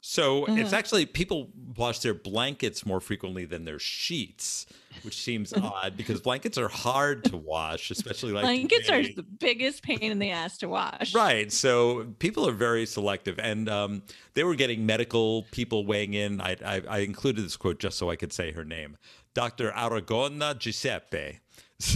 So 0.00 0.44
it's 0.48 0.72
actually 0.72 1.06
people 1.06 1.50
wash 1.76 2.00
their 2.00 2.14
blankets 2.14 2.84
more 2.84 3.00
frequently 3.00 3.44
than 3.44 3.64
their 3.64 3.78
sheets, 3.78 4.66
which 5.02 5.16
seems 5.16 5.52
odd 5.56 5.96
because 5.96 6.20
blankets 6.20 6.58
are 6.58 6.66
hard 6.66 7.22
to 7.26 7.36
wash, 7.36 7.92
especially 7.92 8.32
like 8.32 8.42
Blankets 8.42 8.90
are 8.90 9.02
the 9.02 9.22
biggest 9.22 9.84
pain 9.84 10.00
in 10.00 10.18
the 10.18 10.30
ass 10.30 10.58
to 10.58 10.68
wash. 10.68 11.14
Right. 11.14 11.52
So 11.52 12.08
people 12.18 12.48
are 12.48 12.52
very 12.52 12.84
selective, 12.84 13.38
and 13.38 13.68
um, 13.68 14.02
they 14.34 14.42
were 14.42 14.56
getting 14.56 14.84
medical 14.84 15.44
people 15.52 15.86
weighing 15.86 16.14
in. 16.14 16.40
I, 16.40 16.56
I, 16.64 16.82
I 16.88 16.98
included 16.98 17.44
this 17.44 17.56
quote 17.56 17.78
just 17.78 17.96
so 17.96 18.10
I 18.10 18.16
could 18.16 18.32
say 18.32 18.50
her 18.50 18.64
name, 18.64 18.96
Dr. 19.34 19.70
Aragona 19.72 20.58
Giuseppe. 20.58 21.40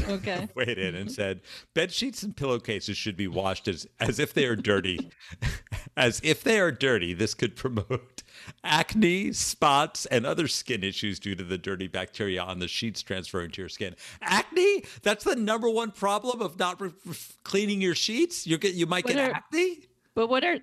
Okay. 0.08 0.48
weighed 0.56 0.78
in 0.78 0.94
and 0.96 1.10
said, 1.12 1.42
"Bed 1.74 1.92
sheets 1.92 2.22
and 2.24 2.36
pillowcases 2.36 2.96
should 2.96 3.16
be 3.16 3.28
washed 3.28 3.68
as 3.68 3.86
as 4.00 4.18
if 4.18 4.34
they 4.34 4.44
are 4.46 4.56
dirty, 4.56 5.10
as 5.96 6.20
if 6.24 6.42
they 6.42 6.58
are 6.58 6.72
dirty. 6.72 7.14
This 7.14 7.34
could 7.34 7.54
promote." 7.54 8.22
Acne, 8.64 9.32
spots, 9.32 10.04
and 10.06 10.26
other 10.26 10.46
skin 10.48 10.82
issues 10.84 11.18
due 11.18 11.34
to 11.36 11.44
the 11.44 11.56
dirty 11.58 11.86
bacteria 11.86 12.42
on 12.42 12.58
the 12.58 12.68
sheets 12.68 13.00
transferring 13.02 13.50
to 13.52 13.62
your 13.62 13.68
skin. 13.68 13.94
Acne? 14.22 14.84
That's 15.02 15.24
the 15.24 15.36
number 15.36 15.70
one 15.70 15.90
problem 15.92 16.40
of 16.42 16.58
not 16.58 16.80
re- 16.80 16.92
re- 17.04 17.14
cleaning 17.44 17.80
your 17.80 17.94
sheets. 17.94 18.46
You 18.46 18.58
get 18.58 18.74
you 18.74 18.86
might 18.86 19.04
What 19.04 19.14
get 19.14 19.30
are- 19.30 19.34
acne. 19.36 19.84
But 20.14 20.28
what 20.28 20.44
are 20.44 20.58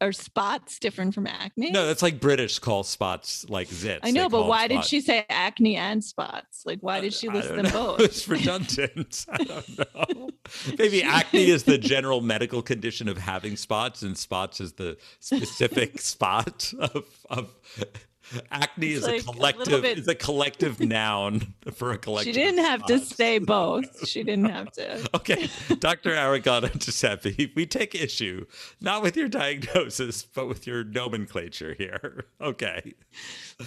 are 0.00 0.12
spots 0.12 0.78
different 0.78 1.14
from 1.14 1.26
acne? 1.26 1.70
No, 1.70 1.86
that's 1.86 2.02
like 2.02 2.20
British 2.20 2.58
call 2.58 2.82
spots 2.82 3.46
like 3.48 3.68
zits. 3.68 4.00
I 4.02 4.10
know, 4.10 4.28
but 4.28 4.46
why 4.46 4.68
did 4.68 4.76
spots. 4.76 4.88
she 4.88 5.00
say 5.00 5.24
acne 5.28 5.76
and 5.76 6.04
spots? 6.04 6.62
Like, 6.66 6.80
why 6.80 7.00
did 7.00 7.14
she 7.14 7.28
list 7.28 7.48
them 7.48 7.64
know. 7.64 7.70
both? 7.96 8.00
It's 8.00 8.28
redundant. 8.28 9.26
I 9.32 9.44
don't 9.44 9.78
know. 9.78 10.30
Maybe 10.78 11.02
acne 11.02 11.50
is 11.50 11.64
the 11.64 11.78
general 11.78 12.20
medical 12.20 12.62
condition 12.62 13.08
of 13.08 13.18
having 13.18 13.56
spots, 13.56 14.02
and 14.02 14.16
spots 14.16 14.60
is 14.60 14.74
the 14.74 14.96
specific 15.20 16.00
spot 16.00 16.72
of 16.78 17.04
of. 17.30 17.54
Acne 18.50 18.92
It's 18.92 19.06
is 19.06 19.06
like 19.06 19.26
a 19.26 19.30
a 19.30 19.32
collective 19.34 19.82
bit- 19.82 19.98
is 19.98 20.08
a 20.08 20.14
collective 20.14 20.80
noun 20.80 21.54
for 21.74 21.92
a 21.92 21.98
collective. 21.98 22.34
She 22.34 22.40
didn't 22.40 22.64
have 22.64 22.84
to 22.86 22.98
say 22.98 23.38
both. 23.38 24.08
She 24.08 24.22
didn't 24.22 24.46
have 24.50 24.72
to. 24.72 25.08
Okay, 25.14 25.48
Dr. 25.78 26.10
Aragona 26.10 26.76
Giuseppe, 26.78 27.52
we 27.54 27.66
take 27.66 27.94
issue 27.94 28.46
not 28.80 29.02
with 29.02 29.16
your 29.16 29.28
diagnosis, 29.28 30.22
but 30.24 30.46
with 30.48 30.66
your 30.66 30.82
nomenclature 30.84 31.74
here. 31.74 32.24
Okay. 32.40 32.94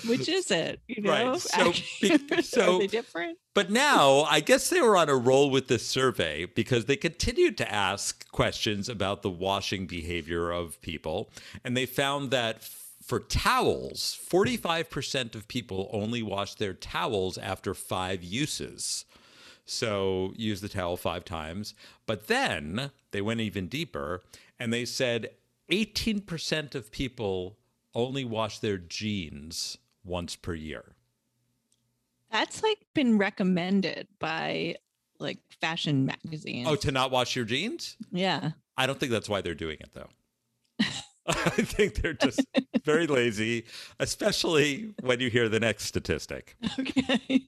Which 0.07 0.27
is 0.29 0.51
it? 0.51 0.81
You 0.87 1.01
know, 1.03 1.31
Right, 1.31 1.39
so 1.41 1.71
be- 2.01 2.41
so- 2.41 2.85
different? 2.87 3.37
But 3.55 3.71
now 3.71 4.21
I 4.21 4.39
guess 4.41 4.69
they 4.69 4.79
were 4.81 4.95
on 4.95 5.09
a 5.09 5.15
roll 5.15 5.49
with 5.49 5.67
this 5.67 5.85
survey 5.85 6.45
because 6.45 6.85
they 6.85 6.95
continued 6.95 7.57
to 7.57 7.69
ask 7.71 8.29
questions 8.31 8.87
about 8.87 9.21
the 9.21 9.29
washing 9.29 9.85
behavior 9.87 10.51
of 10.51 10.79
people. 10.81 11.31
And 11.63 11.75
they 11.75 11.85
found 11.85 12.31
that 12.31 12.69
for 13.09 13.19
towels, 13.19 14.15
45% 14.29 15.33
of 15.33 15.47
people 15.47 15.89
only 15.91 16.21
wash 16.21 16.53
their 16.53 16.75
towels 16.75 17.39
after 17.39 17.73
five 17.73 18.23
uses. 18.23 19.03
So 19.65 20.31
use 20.35 20.61
the 20.61 20.69
towel 20.69 20.95
five 20.95 21.25
times. 21.25 21.73
But 22.05 22.27
then 22.27 22.91
they 23.09 23.21
went 23.21 23.39
even 23.39 23.67
deeper 23.67 24.21
and 24.59 24.71
they 24.71 24.85
said 24.85 25.31
18% 25.71 26.75
of 26.75 26.91
people 26.91 27.57
only 27.95 28.23
wash 28.23 28.59
their 28.59 28.77
jeans 28.77 29.79
once 30.03 30.35
per 30.35 30.53
year. 30.53 30.93
That's 32.31 32.61
like 32.61 32.77
been 32.93 33.17
recommended 33.17 34.07
by 34.19 34.75
like 35.17 35.39
fashion 35.59 36.05
magazines. 36.05 36.67
Oh, 36.69 36.75
to 36.75 36.91
not 36.91 37.09
wash 37.09 37.35
your 37.35 37.45
jeans? 37.45 37.97
yeah. 38.11 38.51
I 38.77 38.85
don't 38.85 38.99
think 38.99 39.11
that's 39.11 39.27
why 39.27 39.41
they're 39.41 39.55
doing 39.55 39.77
it, 39.79 39.89
though. 39.93 40.09
I 41.45 41.49
think 41.49 41.95
they're 41.95 42.13
just 42.13 42.43
very 42.83 43.05
lazy, 43.05 43.65
especially 43.99 44.93
when 45.01 45.19
you 45.19 45.29
hear 45.29 45.47
the 45.47 45.59
next 45.59 45.85
statistic. 45.85 46.55
Okay. 46.79 47.47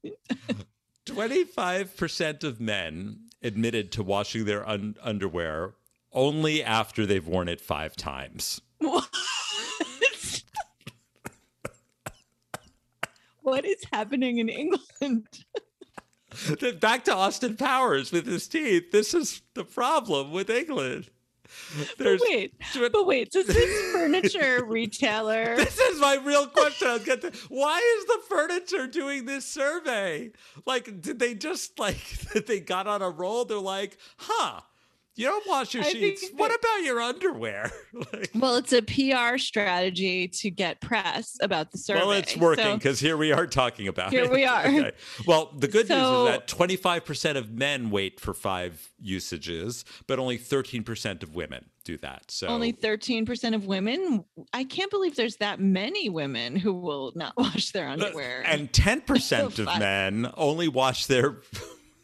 25% 1.08 2.44
of 2.44 2.62
men 2.62 3.22
admitted 3.42 3.92
to 3.94 4.04
washing 4.04 4.46
their 4.46 4.68
un- 4.70 4.96
underwear 5.02 5.74
only 6.14 6.64
after 6.64 7.08
they've 7.08 7.26
worn 7.26 7.48
it 7.48 7.60
five 7.60 7.96
times. 7.96 8.62
What? 8.78 9.10
what 13.42 13.66
is 13.66 13.84
happening 13.92 14.38
in 14.38 14.48
England? 14.48 15.28
Back 16.80 17.04
to 17.06 17.16
Austin 17.16 17.58
Powers 17.58 18.12
with 18.12 18.28
his 18.28 18.48
teeth. 18.48 18.92
This 18.92 19.16
is 19.16 19.42
the 19.56 19.64
problem 19.64 20.32
with 20.32 20.52
England. 20.52 21.10
But 21.98 22.20
wait, 22.22 22.54
but 22.74 23.06
wait, 23.06 23.32
does 23.32 23.48
this 23.48 23.92
furniture 23.94 24.64
retailer. 24.66 25.56
This 25.62 25.80
is 25.80 26.00
my 26.00 26.16
real 26.16 26.48
question. 26.48 26.88
I 26.88 26.94
was 26.94 27.04
to, 27.04 27.32
why 27.50 27.78
is 28.00 28.06
the 28.06 28.20
furniture 28.28 28.88
doing 28.88 29.26
this 29.26 29.46
survey? 29.46 30.32
Like, 30.66 31.02
did 31.02 31.20
they 31.20 31.34
just 31.36 31.80
like 31.80 31.98
they 32.48 32.60
got 32.60 32.88
on 32.88 33.02
a 33.02 33.10
roll? 33.10 33.46
They're 33.46 33.60
like, 33.60 33.98
huh. 34.18 34.62
You 35.18 35.26
don't 35.28 35.46
wash 35.48 35.74
your 35.74 35.84
I 35.84 35.90
sheets. 35.90 36.22
think 36.22 36.40
What 36.40 36.58
about 36.58 36.84
your 36.84 37.02
underwear? 37.02 37.70
Like, 37.94 38.32
Well, 38.34 38.56
it's 38.56 38.72
a 38.74 38.82
PR 38.82 39.38
strategy 39.38 40.28
to 40.30 40.50
get 40.50 40.80
press 40.80 41.38
about 41.42 41.72
the 41.72 41.78
survey. 41.78 42.00
well, 42.00 42.12
it's 42.12 42.38
working 42.38 42.64
So- 42.64 42.78
because 42.78 43.00
here 43.02 43.18
we 43.18 43.32
are 43.34 43.46
talking 43.46 43.88
about 43.90 44.12
Here 44.12 44.24
it. 44.24 44.32
we 44.32 44.46
are. 44.46 44.66
Okay. 44.66 44.92
Well, 45.28 45.54
the 45.58 45.68
good 45.68 45.88
So- 45.88 46.24
news 46.26 46.34
is 46.34 46.38
that 46.40 46.48
25% 46.48 47.36
of 47.38 47.52
men 47.52 47.90
wait 47.92 48.20
for 48.22 48.34
five 48.34 48.90
usages, 49.00 49.84
but 50.08 50.18
only 50.18 50.38
13% 50.38 51.24
of 51.24 51.36
women 51.36 51.66
do 51.84 51.98
that. 51.98 52.32
So 52.32 52.48
only 52.48 52.72
13% 52.72 53.54
of 53.54 53.66
women. 53.66 54.24
I 54.54 54.64
can't 54.64 54.90
believe 54.92 55.16
there's 55.16 55.38
that 55.38 55.60
many 55.60 56.10
women 56.10 56.56
who 56.56 56.74
will 56.74 57.12
not 57.16 57.34
wash 57.38 57.72
their 57.72 57.88
underwear. 57.90 58.44
And 58.46 58.72
10% 58.72 59.60
of 59.60 59.80
men 59.80 60.32
only 60.38 60.68
wash 60.70 61.08
their. 61.08 61.42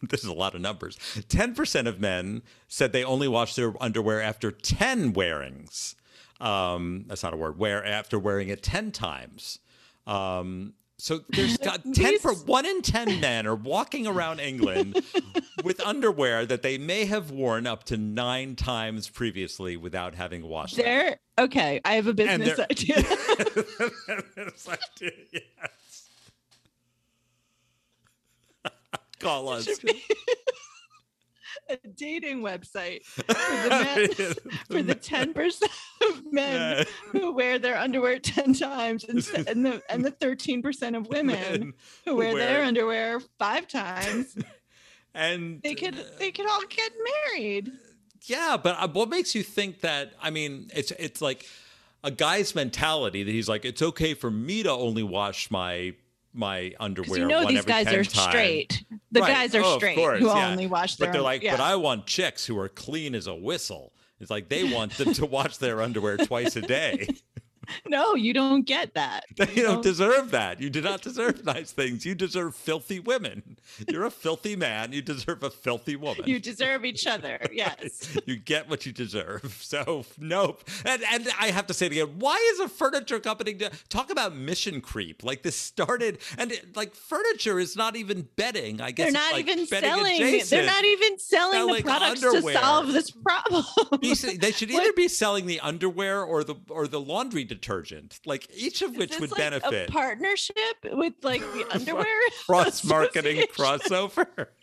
This 0.09 0.21
is 0.21 0.27
a 0.29 0.33
lot 0.33 0.53
of 0.55 0.61
numbers. 0.61 0.97
10% 0.97 1.87
of 1.87 1.99
men 1.99 2.43
said 2.67 2.91
they 2.91 3.03
only 3.03 3.27
wash 3.27 3.55
their 3.55 3.73
underwear 3.81 4.21
after 4.21 4.51
10 4.51 5.13
wearings. 5.13 5.95
Um, 6.39 7.05
that's 7.07 7.23
not 7.23 7.33
a 7.33 7.37
word. 7.37 7.57
Wear 7.57 7.83
after 7.83 8.19
wearing 8.19 8.49
it 8.49 8.61
10 8.61 8.91
times. 8.91 9.59
Um, 10.05 10.73
so 10.99 11.21
there's 11.29 11.57
got 11.69 11.81
10 11.93 12.19
for 12.19 12.33
one 12.33 12.65
in 12.65 12.81
10 12.81 13.19
men 13.19 13.47
are 13.47 13.55
walking 13.55 14.05
around 14.07 14.39
England 14.39 15.01
with 15.63 15.79
underwear 15.85 16.45
that 16.45 16.61
they 16.61 16.77
may 16.77 17.05
have 17.05 17.31
worn 17.31 17.65
up 17.67 17.83
to 17.85 17.97
nine 17.97 18.55
times 18.55 19.09
previously 19.09 19.77
without 19.77 20.13
having 20.15 20.47
washed. 20.47 20.75
There, 20.77 21.17
okay, 21.39 21.81
I 21.85 21.93
have 21.95 22.07
a 22.07 22.13
business 22.13 22.55
they're- 22.55 22.67
idea. 22.69 22.95
It's 24.37 24.67
like, 24.67 24.79
yes. 25.01 25.41
Call 29.19 29.49
us. 29.49 29.67
A 31.69 31.75
dating 31.95 32.41
website 32.41 33.03
for 33.03 33.23
the 33.23 33.69
men, 34.49 34.53
for 34.69 34.81
the 34.83 34.95
ten 34.95 35.33
percent 35.33 35.71
of 36.09 36.31
men 36.31 36.85
who 37.11 37.33
wear 37.33 37.59
their 37.59 37.77
underwear 37.77 38.19
ten 38.23 38.53
times, 38.53 39.03
and, 39.03 39.27
and 39.49 39.65
the 39.65 39.81
and 39.89 40.05
the 40.05 40.11
thirteen 40.11 40.61
percent 40.61 40.95
of 40.95 41.07
women 41.07 41.73
who 42.05 42.15
wear 42.15 42.35
their 42.35 42.63
underwear 42.63 43.19
five 43.37 43.67
times. 43.67 44.37
and 45.13 45.61
They 45.61 45.75
could 45.75 45.95
they 46.19 46.31
could 46.31 46.47
all 46.49 46.63
get 46.69 46.91
married. 47.33 47.71
yeah, 48.27 48.55
but 48.61 48.77
uh, 48.79 48.87
what 48.87 49.09
makes 49.09 49.35
you 49.35 49.43
think 49.43 49.81
that? 49.81 50.13
I 50.21 50.29
mean, 50.29 50.69
it's 50.73 50.91
it's 50.91 51.21
like 51.21 51.45
a 52.01 52.11
guy's 52.11 52.55
mentality 52.55 53.23
that 53.23 53.31
he's 53.31 53.49
like, 53.49 53.65
it's 53.65 53.81
okay 53.81 54.13
for 54.13 54.31
me 54.31 54.63
to 54.63 54.71
only 54.71 55.03
wash 55.03 55.51
my 55.51 55.95
my 56.33 56.73
underwear. 56.79 57.19
You 57.19 57.25
know 57.27 57.45
these 57.47 57.65
guys 57.65 57.87
are 57.87 58.03
times. 58.03 58.13
straight. 58.21 58.83
The 59.11 59.21
Right. 59.21 59.33
guys 59.33 59.55
are 59.55 59.61
Oh, 59.63 59.77
straight 59.77 59.95
course, 59.95 60.19
who 60.19 60.27
yeah. 60.27 60.49
only 60.49 60.67
wash 60.67 60.95
their. 60.95 61.07
But 61.07 61.13
they're 61.13 61.21
un- 61.21 61.25
like, 61.25 61.41
yeah. 61.43 61.51
but 61.55 61.61
I 61.63 61.75
want 61.75 62.05
chicks 62.05 62.45
who 62.45 62.57
are 62.59 62.69
clean 62.69 63.15
as 63.15 63.27
a 63.27 63.35
whistle. 63.35 63.93
It's 64.19 64.29
like 64.31 64.49
they 64.49 64.63
want 64.71 64.93
them 64.97 65.13
to 65.13 65.25
wash 65.27 65.57
their 65.57 65.81
underwear 65.81 66.17
twice 66.17 66.55
a 66.55 66.61
day. 66.61 67.07
no, 67.87 68.15
you 68.15 68.33
don't 68.33 68.65
get 68.65 68.93
that. 68.95 69.25
You 69.57 69.63
don't 69.63 69.81
deserve 69.83 70.31
that. 70.31 70.61
You 70.61 70.69
do 70.69 70.81
not 70.81 71.01
deserve 71.09 71.43
nice 71.45 71.71
things. 71.71 72.05
You 72.05 72.13
deserve 72.13 72.53
filthy 72.55 72.99
women. 72.99 73.57
You're 73.87 74.05
a 74.05 74.11
filthy 74.11 74.55
man. 74.55 74.91
You 74.93 75.01
deserve 75.01 75.41
a 75.41 75.49
filthy 75.49 75.95
woman. 75.95 76.25
You 76.27 76.39
deserve 76.51 76.85
each 76.85 77.07
other. 77.07 77.39
Yes. 77.51 78.15
you 78.25 78.35
get 78.35 78.69
what 78.69 78.85
you 78.85 78.91
deserve. 78.91 79.57
So 79.61 80.05
nope. 80.19 80.63
And 80.85 81.01
and 81.11 81.27
I 81.39 81.47
have 81.51 81.65
to 81.67 81.73
say 81.73 81.87
it 81.87 81.91
again. 81.93 82.19
Why 82.19 82.35
is 82.53 82.59
a 82.59 82.67
furniture 82.69 83.19
company 83.19 83.57
talk 83.89 84.11
about 84.11 84.35
mission 84.35 84.79
creep? 84.81 85.23
Like 85.23 85.41
this 85.43 85.55
started, 85.55 86.19
and 86.37 86.51
it, 86.51 86.75
like 86.75 86.93
furniture 86.93 87.59
is 87.59 87.75
not 87.75 87.95
even 87.95 88.27
bedding. 88.35 88.79
I 88.81 88.91
guess 88.91 89.05
They're 89.05 89.13
not 89.13 89.33
like 89.33 89.47
even 89.47 89.65
selling. 89.65 90.15
adjacent. 90.21 90.49
They're 90.49 90.65
not 90.65 90.85
even 90.85 91.17
selling, 91.19 91.53
Selling 91.53 91.75
the 91.77 91.81
products 91.83 92.23
underwear. 92.23 92.53
to 92.53 92.59
solve 92.61 92.87
this 92.93 93.09
problem. 93.11 93.65
They 94.01 94.51
should 94.51 94.69
either 94.71 94.93
be 94.93 95.07
selling 95.07 95.45
the 95.47 95.59
underwear 95.61 96.21
or 96.23 96.43
the 96.43 96.55
or 96.69 96.87
the 96.87 96.99
laundry 96.99 97.43
detergent, 97.57 98.19
like 98.25 98.47
each 98.55 98.81
of 98.81 98.95
which 98.95 99.19
would 99.19 99.31
like 99.31 99.37
benefit. 99.39 99.89
a 99.89 99.91
partnership 99.91 100.55
with 100.91 101.13
like 101.23 101.41
the 101.41 101.65
underwear 101.71 102.05
Cross 102.45 102.83
marketing 102.85 103.43
crossover. 103.55 104.27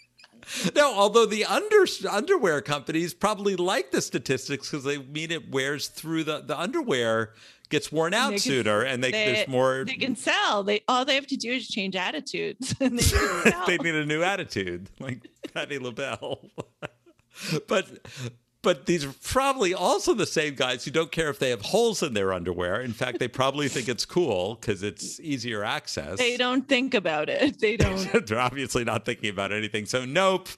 No, 0.77 0.93
although 0.95 1.25
the 1.25 1.47
under 1.47 1.87
underwear 2.11 2.61
companies 2.61 3.15
probably 3.15 3.57
like 3.57 3.93
the 3.93 4.03
statistics 4.03 4.71
because 4.71 4.85
they 4.85 4.99
mean 4.99 5.31
it 5.31 5.51
wears 5.51 5.89
through 5.89 6.25
the 6.25 6.43
the 6.43 6.59
underwear 6.61 7.33
gets 7.71 7.91
worn 7.91 8.13
out 8.13 8.29
They 8.29 8.35
can- 8.35 8.41
sooner, 8.43 8.83
and 8.83 9.03
they, 9.03 9.11
they- 9.11 9.33
there's 9.33 9.49
more. 9.49 9.85
They 9.87 9.95
can 9.95 10.17
sell. 10.17 10.63
They 10.63 10.83
all 10.87 11.07
they 11.07 11.15
have 11.15 11.27
to 11.29 11.37
do 11.39 11.51
is 11.53 11.67
change 11.67 11.97
attitudes, 11.97 12.75
and 12.79 12.99
they 12.99 13.53
they 13.67 13.79
need 13.79 13.95
a 13.95 14.05
new 14.05 14.23
attitude, 14.23 14.91
like 15.01 15.27
Patti 15.55 15.79
LaBelle. 15.79 16.51
but 17.67 17.87
but 18.64 18.87
these 18.87 19.05
are 19.05 19.14
probably 19.22 19.72
also 19.74 20.14
the 20.14 20.27
same 20.27 20.55
guys 20.55 20.85
who 20.85 20.90
don't 20.90 21.12
care 21.12 21.31
if 21.31 21.38
they 21.38 21.50
have 21.50 21.62
holes 21.62 22.03
in 22.03 22.14
their 22.14 22.33
underwear. 22.33 22.81
In 22.81 22.92
fact, 22.92 23.20
they 23.20 23.29
probably 23.29 23.68
think 23.68 23.88
it's 23.88 24.05
cool 24.05 24.57
because 24.57 24.83
it's 24.83 25.20
easier 25.20 25.62
access. 25.62 26.18
They 26.18 26.37
don't 26.37 26.66
think 26.66 26.94
about 26.94 27.29
it. 27.29 27.61
They 27.61 27.77
don't. 27.85 28.27
They're 28.27 28.40
obviously 28.40 28.83
not 28.83 29.05
thinking 29.05 29.31
about 29.31 29.53
anything. 29.53 29.87
So 29.87 30.05
nope. 30.05 30.48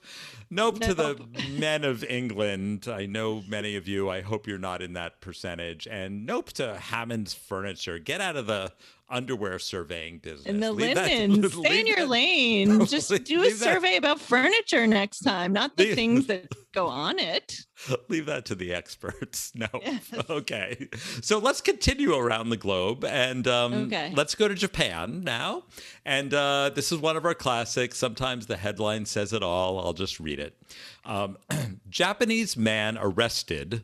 Nope, 0.49 0.79
to 0.79 0.95
the 0.95 1.21
men 1.59 1.83
of 1.83 2.05
England. 2.05 2.87
I 2.89 3.07
know 3.07 3.43
many 3.49 3.75
of 3.75 3.89
you. 3.89 4.09
I 4.09 4.21
hope 4.21 4.47
you're 4.47 4.59
not 4.59 4.81
in 4.81 4.93
that 4.93 5.21
percentage. 5.21 5.89
And 5.91 6.25
nope 6.25 6.53
to 6.53 6.77
Hammond's 6.77 7.35
Furniture. 7.35 7.99
Get 7.99 8.21
out 8.21 8.37
of 8.37 8.47
the 8.47 8.73
underwear 9.09 9.59
surveying 9.59 10.19
business. 10.19 10.47
And 10.47 10.63
the 10.63 10.73
Leave 10.73 10.95
that- 10.97 11.07
stay 11.53 11.81
in 11.81 11.87
your 11.87 11.97
that- 11.97 12.09
lane. 12.09 12.85
Just 12.87 13.09
do 13.25 13.41
a 13.41 13.43
Leave 13.43 13.59
that- 13.61 13.65
survey 13.75 13.97
about 13.97 14.21
furniture 14.21 14.87
next 14.87 15.21
time, 15.21 15.53
not 15.53 15.77
the 15.77 15.85
Leave- 15.87 15.95
things 15.95 16.27
that 16.27 16.47
go 16.73 16.87
on 16.89 17.19
it. 17.19 17.61
Leave 18.09 18.27
that 18.27 18.45
to 18.47 18.55
the 18.55 18.73
experts. 18.75 19.53
No. 19.55 19.67
Yes. 19.83 20.11
Okay. 20.29 20.89
So 21.23 21.39
let's 21.39 21.61
continue 21.61 22.15
around 22.15 22.49
the 22.51 22.57
globe 22.57 23.05
and 23.05 23.47
um, 23.49 23.73
Okay. 23.87 24.13
let's 24.15 24.35
go 24.35 24.49
to 24.49 24.55
Japan 24.55 25.23
now. 25.25 25.65
And 26.05 26.33
uh, 26.35 26.71
this 26.75 26.91
is 26.93 26.99
one 26.99 27.17
of 27.17 27.25
our 27.25 27.35
classics. 27.35 27.97
Sometimes 27.99 28.47
the 28.47 28.57
headline 28.57 29.07
says 29.07 29.33
it 29.33 29.43
all. 29.43 29.79
I'll 29.79 29.93
just 29.93 30.19
read 30.21 30.39
it. 30.41 30.57
Um, 31.05 31.37
Japanese 31.89 32.57
man 32.57 32.99
arrested 33.01 33.83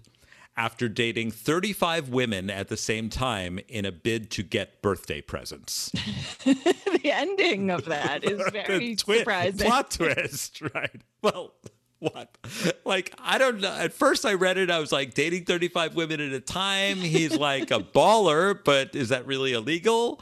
after 0.57 0.89
dating 0.89 1.31
35 1.31 2.11
women 2.11 2.51
at 2.51 2.69
the 2.69 2.77
same 2.77 3.09
time 3.09 3.59
in 3.69 3.85
a 3.85 3.93
bid 3.93 4.31
to 4.31 4.43
get 4.43 4.83
birthday 4.83 5.21
presents. 5.21 5.91
the 6.45 7.11
ending 7.13 7.71
of 7.71 7.87
that 7.87 8.25
is 8.25 8.43
very 8.53 8.97
twi- 8.97 9.19
surprising. 9.19 9.67
Plot 9.67 9.91
twist, 9.91 10.61
right? 10.75 11.01
Well, 11.23 11.55
what? 12.01 12.37
Like, 12.85 13.15
I 13.19 13.39
don't 13.39 13.61
know. 13.61 13.73
At 13.73 13.93
first, 13.93 14.27
I 14.27 14.35
read 14.35 14.59
it. 14.59 14.71
I 14.71 14.81
was 14.81 14.93
like, 14.93 15.15
dating 15.15 15.45
35 15.45 15.95
women 15.95 16.21
at 16.21 16.33
a 16.33 16.41
time. 16.41 16.97
He's 16.97 17.37
like 17.37 17.71
a 17.71 17.79
baller, 17.79 18.59
but 18.63 18.95
is 18.95 19.11
that 19.11 19.27
really 19.27 19.53
illegal? 19.53 20.21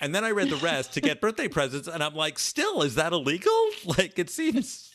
And 0.00 0.12
then 0.12 0.24
I 0.24 0.32
read 0.32 0.50
the 0.50 0.56
rest 0.56 0.94
to 0.94 1.00
get 1.00 1.20
birthday 1.20 1.46
presents, 1.46 1.86
and 1.86 2.02
I'm 2.02 2.16
like, 2.16 2.40
still, 2.40 2.82
is 2.82 2.96
that 2.96 3.12
illegal? 3.12 3.52
Like, 3.84 4.18
it 4.18 4.30
seems 4.30 4.91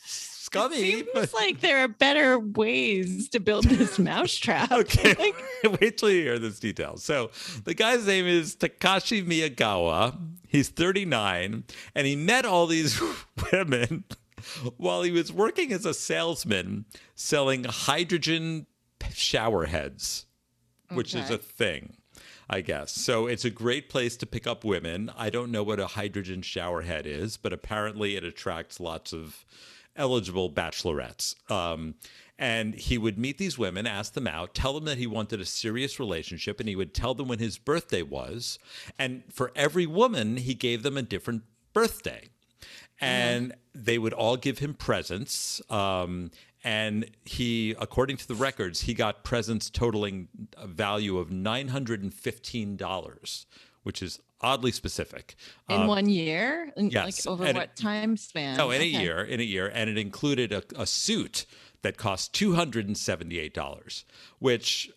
scummy. 0.58 0.76
Seems 0.92 1.08
but- 1.14 1.34
like 1.34 1.62
there 1.62 1.80
are 1.80 1.88
better 1.88 2.40
ways 2.40 3.30
to 3.30 3.40
build 3.40 3.66
this 3.66 3.98
mousetrap. 4.00 4.72
Okay, 4.72 5.14
Like, 5.16 5.82
wait 5.82 5.98
till 5.98 6.10
you 6.10 6.22
hear 6.24 6.40
this 6.40 6.60
detail. 6.60 6.98
So, 6.98 7.32
the 7.64 7.74
guy's 7.74 8.06
name 8.08 8.26
is 8.26 8.56
Takashi 8.56 9.26
Miyagawa. 9.26 10.18
He's 10.48 10.70
39, 10.70 11.64
and 11.96 12.08
he 12.08 12.16
met 12.16 12.46
all 12.46 12.68
these 12.68 13.02
women 13.52 14.06
while 14.78 15.02
he 15.02 15.12
was 15.12 15.32
working 15.34 15.74
as 15.74 15.86
a 15.86 15.94
salesman 15.94 16.86
selling 17.16 17.66
hydrogen 17.66 18.66
shower 19.12 19.66
heads, 19.66 20.26
which 20.92 21.14
is 21.14 21.30
a 21.30 21.38
thing. 21.38 21.98
I 22.50 22.62
guess. 22.62 22.94
So 22.94 23.28
it's 23.28 23.44
a 23.44 23.50
great 23.50 23.90
place 23.90 24.16
to 24.16 24.26
pick 24.26 24.48
up 24.48 24.64
women. 24.64 25.12
I 25.18 25.30
don't 25.30 25.52
know 25.52 25.64
what 25.64 25.82
a 25.82 25.88
hydrogen 25.88 26.42
shower 26.42 26.84
head 26.84 27.06
is, 27.06 27.36
but 27.36 27.52
apparently 27.52 28.16
it 28.16 28.24
attracts 28.24 28.80
lots 28.80 29.12
of 29.12 29.44
eligible 29.98 30.52
bachelorettes. 30.52 31.36
Um, 31.52 31.96
and 32.40 32.76
he 32.76 32.98
would 32.98 33.18
meet 33.18 33.38
these 33.38 33.58
women, 33.58 33.88
ask 33.88 34.14
them 34.14 34.28
out, 34.28 34.54
tell 34.54 34.74
them 34.74 34.86
that 34.86 35.00
he 35.00 35.08
wanted 35.08 35.42
a 35.42 35.46
serious 35.46 36.00
relationship, 36.00 36.60
and 36.60 36.70
he 36.70 36.76
would 36.76 36.94
tell 36.94 37.16
them 37.16 37.28
when 37.28 37.40
his 37.40 37.58
birthday 37.58 38.04
was. 38.04 38.60
And 39.00 39.24
for 39.32 39.52
every 39.56 39.88
woman, 39.88 40.38
he 40.38 40.54
gave 40.54 40.84
them 40.84 40.98
a 40.98 41.02
different 41.02 41.44
birthday. 41.74 42.30
And 43.00 43.54
they 43.76 44.00
would 44.00 44.14
all 44.14 44.38
give 44.38 44.58
him 44.60 44.74
presents. 44.74 45.62
Um, 45.70 46.32
and 46.64 47.10
he, 47.26 47.76
according 47.80 48.18
to 48.18 48.28
the 48.28 48.36
records, 48.36 48.82
he 48.82 48.94
got 48.94 49.24
presents 49.24 49.70
totaling 49.70 50.28
a 50.58 50.68
value 50.68 51.18
of 51.18 51.30
$915, 51.30 53.46
which 53.84 54.02
is 54.02 54.20
oddly 54.42 54.72
specific. 54.72 55.36
in 55.70 55.82
Um, 55.82 55.88
one 55.88 56.08
year, 56.10 56.72
And, 56.78 56.92
yes, 56.94 57.26
like 57.26 57.34
over 57.34 57.46
and 57.46 57.58
what 57.58 57.76
time 57.76 58.18
span? 58.18 58.60
Oh, 58.60 58.70
in 58.72 58.82
Okay. 58.82 58.96
a 58.96 59.02
year, 59.02 59.24
in 59.24 59.40
a 59.40 59.44
year, 59.44 59.68
and 59.74 59.90
it 59.90 59.98
included 59.98 60.52
a, 60.52 60.64
a 60.76 60.86
suit 60.86 61.46
that 61.82 61.98
cost 61.98 62.34
two 62.34 62.54
hundred 62.56 62.88
and 62.88 62.98
seventy-eight 62.98 63.54
dollars, 63.54 64.06
which 64.40 64.90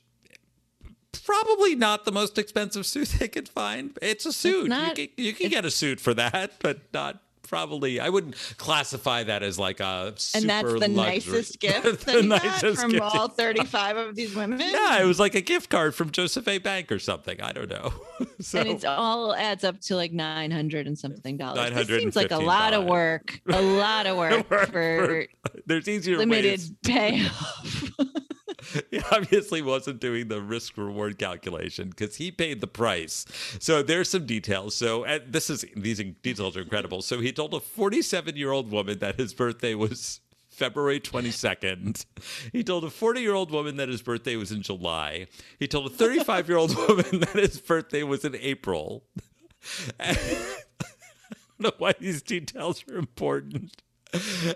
probably 1.25 1.75
not 1.75 2.05
the 2.05 2.13
most 2.13 2.39
expensive 2.39 2.87
suit 2.87 3.09
they 3.19 3.29
could 3.29 3.49
find. 3.49 3.99
It's 4.01 4.27
a 4.27 4.33
suit. 4.33 4.69
not- 4.69 4.97
you 4.99 5.09
can, 5.09 5.25
you 5.25 5.33
can 5.33 5.49
get 5.51 5.65
a 5.65 5.71
suit 5.71 6.01
for 6.01 6.15
that, 6.15 6.53
but 6.61 6.93
not 6.93 7.23
probably. 7.51 8.01
I 8.01 8.09
wouldn't 8.09 8.37
classify 8.57 9.25
that 9.25 9.43
as 9.43 9.59
like 9.59 9.81
a 9.81 10.15
super 10.17 10.41
and 10.43 10.49
that's 10.51 10.67
the 10.73 10.89
luxury- 10.89 10.95
nicest 11.35 11.61
gift 11.61 11.83
The 11.83 11.93
that 12.13 12.23
you 12.23 12.29
got 12.31 12.45
nicest 12.45 12.81
from 12.81 12.91
gift. 12.93 13.03
all 13.03 13.29
35 13.29 13.97
of 13.99 14.15
these 14.17 14.35
women. 14.35 14.61
Yeah, 14.61 15.03
it 15.03 15.05
was 15.05 15.21
like 15.21 15.35
a 15.35 15.41
gift 15.43 15.69
card 15.69 15.95
from 15.95 16.11
Joseph 16.11 16.47
A. 16.49 16.57
Bank 16.59 16.91
or 16.91 16.99
something. 16.99 17.41
I 17.43 17.53
don't 17.53 17.69
know. 17.69 17.93
so, 18.41 18.61
and 18.61 18.69
it's 18.71 18.85
all 18.85 19.35
adds 19.35 19.65
up 19.65 19.81
to 19.83 19.97
like 19.97 20.13
900 20.13 20.87
and 20.87 20.99
something 20.99 21.37
dollars. 21.37 21.75
This 21.75 21.89
seems 22.01 22.17
like 22.17 22.31
a 22.31 22.35
$915. 22.35 22.45
lot 22.47 22.73
of 22.73 22.85
work. 22.85 23.41
A 23.51 23.61
lot 23.61 24.07
of 24.07 24.17
work 24.17 24.49
Work 24.51 24.71
for 24.73 25.27
there's 25.67 25.89
easier 25.89 26.17
limited 26.19 26.61
ways. 26.61 26.73
payoff. 26.85 27.91
He 28.91 29.01
obviously 29.11 29.63
wasn't 29.63 30.01
doing 30.01 30.29
the 30.29 30.41
risk 30.41 30.77
reward 30.77 31.19
calculation 31.19 31.91
because 31.91 32.17
he 32.17 32.31
paid 32.31 32.61
the 32.61 32.67
price. 32.67 33.25
So 33.59 33.83
there's 33.83 34.11
some 34.11 34.27
details. 34.27 34.75
So 34.75 35.05
uh, 35.05 35.21
this 35.27 35.51
is 35.51 35.65
these 35.77 36.03
details 36.23 36.57
are 36.57 36.63
incredible. 36.63 37.03
So 37.03 37.21
he 37.21 37.33
told 37.33 37.55
a 37.55 37.61
47 37.61 38.37
year 38.37 38.51
old 38.51 38.71
woman 38.71 38.99
that 38.99 39.19
his 39.19 39.35
birthday 39.35 39.75
was 39.75 40.21
February 40.49 41.01
22nd. 41.01 42.05
He 42.53 42.63
told 42.63 42.85
a 42.85 42.91
40 42.91 43.21
year 43.21 43.35
old 43.35 43.51
woman 43.51 43.77
that 43.77 43.89
his 43.89 44.03
birthday 44.03 44.37
was 44.37 44.53
in 44.53 44.63
July. 44.63 45.27
He 45.59 45.67
told 45.67 45.87
a 45.87 45.95
35 45.95 46.49
year 46.49 46.59
old 46.59 46.77
woman 46.89 47.21
that 47.21 47.35
his 47.35 47.61
birthday 47.61 48.03
was 48.03 48.25
in 48.25 48.37
April. 48.37 49.05
I 50.01 50.15
don't 50.15 51.61
know 51.61 51.73
why 51.79 51.95
these 51.99 52.23
details 52.23 52.85
are 52.91 52.97
important. 52.97 53.83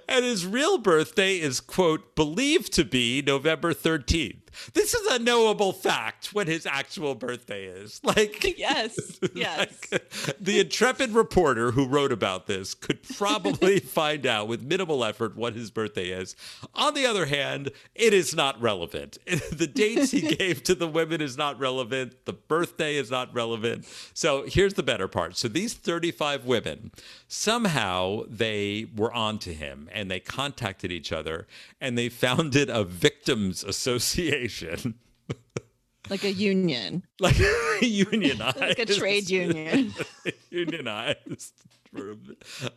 And 0.09 0.25
his 0.25 0.47
real 0.47 0.79
birthday 0.79 1.37
is, 1.38 1.61
quote, 1.61 2.14
believed 2.14 2.73
to 2.75 2.85
be 2.85 3.23
November 3.23 3.73
13th. 3.73 4.43
This 4.73 4.95
is 4.95 5.07
a 5.12 5.19
knowable 5.19 5.73
fact 5.73 6.33
when 6.33 6.47
his 6.47 6.67
actual 6.67 7.14
birthday 7.14 7.64
is. 7.67 8.01
Like, 8.14 8.57
yes. 8.59 9.19
Yes. 9.35 9.69
like, 9.90 10.37
the 10.40 10.61
intrepid 10.61 11.11
reporter 11.11 11.73
who 11.73 11.87
wrote 11.87 12.12
about 12.12 12.47
this 12.47 12.73
could 12.75 13.03
probably 13.03 13.81
find 13.81 14.25
out 14.25 14.47
with 14.47 14.62
minimal 14.62 15.05
effort 15.05 15.37
what 15.37 15.55
his 15.55 15.71
birthday 15.71 16.11
is. 16.11 16.37
On 16.75 16.95
the 16.95 17.07
other 17.07 17.27
hand, 17.27 17.73
it 17.95 18.14
is 18.14 18.35
not 18.37 18.61
relevant. 18.61 19.19
The 19.51 19.67
dates 19.67 20.12
he 20.12 20.21
gave 20.37 20.62
to 20.64 20.75
the 20.75 20.87
women 20.87 21.21
is 21.21 21.37
not 21.37 21.59
relevant. 21.59 22.25
The 22.25 22.33
birthday 22.35 22.97
is 22.97 23.11
not 23.11 23.35
relevant. 23.35 23.87
So 24.14 24.45
here's 24.47 24.75
the 24.75 24.83
better 24.83 25.09
part. 25.09 25.37
So 25.37 25.49
these 25.49 25.75
35 25.75 26.45
women, 26.45 26.93
somehow 27.27 28.23
they 28.29 28.87
were 28.97 29.12
on 29.12 29.38
to 29.40 29.53
him 29.53 29.88
and 29.93 30.11
they 30.11 30.21
contacted 30.21 30.93
each 30.93 31.11
other 31.12 31.47
and 31.81 31.99
they 31.99 32.09
founded 32.09 32.71
a 32.71 32.85
victims 32.85 33.64
association. 33.64 34.43
like 36.11 36.24
a 36.24 36.33
union, 36.33 37.02
like 37.20 37.38
unionized, 37.80 38.61
like 38.61 38.78
a 38.78 38.87
trade 38.87 39.30
union. 39.30 39.92
unionized 40.50 41.52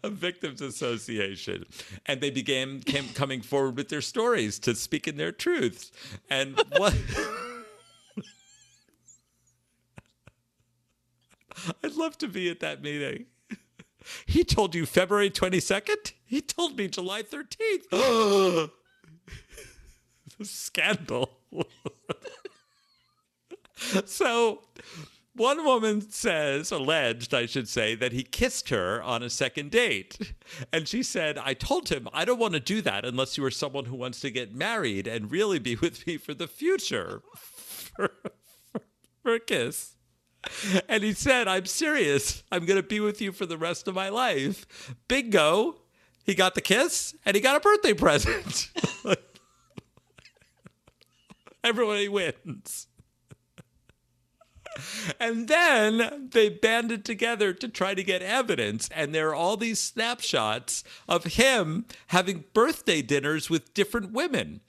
a, 0.04 0.10
victims 0.10 0.62
association, 0.62 1.66
and 2.06 2.22
they 2.22 2.30
began 2.30 2.80
came 2.80 3.10
coming 3.10 3.42
forward 3.42 3.76
with 3.76 3.90
their 3.90 4.02
stories 4.02 4.60
to 4.60 4.76
speak 4.76 5.08
in 5.08 5.18
their 5.18 5.32
truths. 5.32 5.92
And 6.30 6.62
what 6.78 6.96
I'd 11.84 11.96
love 11.96 12.18
to 12.20 12.28
be 12.28 12.50
at 12.50 12.60
that 12.60 12.82
meeting. 12.82 13.26
He 14.26 14.44
told 14.44 14.74
you 14.76 14.86
February 14.86 15.30
twenty 15.30 15.60
second. 15.60 16.14
He 16.26 16.42
told 16.42 16.78
me 16.78 16.88
July 16.88 17.24
thirteenth. 17.24 17.90
the 17.90 18.72
Scandal. 20.44 21.37
so 24.06 24.62
one 25.38 25.64
woman 25.64 26.10
says, 26.10 26.72
alleged, 26.72 27.34
I 27.34 27.46
should 27.46 27.70
say, 27.70 27.94
that 27.96 28.12
he 28.12 28.24
kissed 28.24 28.70
her 28.70 29.02
on 29.04 29.22
a 29.22 29.30
second 29.30 29.72
date. 29.72 30.34
And 30.74 30.88
she 30.88 31.04
said, 31.04 31.38
I 31.38 31.54
told 31.54 31.90
him, 31.90 32.10
I 32.12 32.26
don't 32.26 32.40
want 32.40 32.56
to 32.56 32.60
do 32.60 32.82
that 32.82 33.06
unless 33.06 33.38
you 33.38 33.46
are 33.46 33.52
someone 33.52 33.86
who 33.86 33.96
wants 33.96 34.20
to 34.22 34.32
get 34.32 34.56
married 34.56 35.08
and 35.08 35.32
really 35.32 35.60
be 35.60 35.76
with 35.76 36.06
me 36.08 36.18
for 36.18 36.34
the 36.34 36.48
future. 36.48 37.22
For, 37.36 38.10
for, 38.72 38.82
for 39.22 39.34
a 39.36 39.40
kiss. 39.40 39.96
And 40.90 41.04
he 41.04 41.14
said, 41.14 41.48
I'm 41.48 41.66
serious. 41.66 42.44
I'm 42.52 42.66
going 42.66 42.82
to 42.82 42.88
be 42.88 43.00
with 43.00 43.22
you 43.22 43.32
for 43.32 43.46
the 43.46 43.58
rest 43.58 43.88
of 43.88 43.96
my 43.96 44.10
life. 44.10 44.96
Bingo. 45.08 45.82
He 46.24 46.36
got 46.36 46.56
the 46.56 46.62
kiss 46.62 47.16
and 47.26 47.36
he 47.36 47.42
got 47.42 47.56
a 47.56 47.62
birthday 47.62 47.94
present. 47.94 48.70
Everybody 51.68 52.08
wins. 52.08 52.88
And 55.20 55.48
then 55.48 56.30
they 56.34 56.50
banded 56.50 57.04
together 57.04 57.52
to 57.52 57.68
try 57.68 57.96
to 57.96 58.04
get 58.04 58.22
evidence. 58.22 58.88
And 58.94 59.14
there 59.16 59.30
are 59.30 59.34
all 59.36 59.58
these 59.58 59.80
snapshots 59.80 60.84
of 61.08 61.24
him 61.24 61.86
having 62.08 62.44
birthday 62.54 63.02
dinners 63.02 63.50
with 63.50 63.74
different 63.74 64.12
women. 64.12 64.62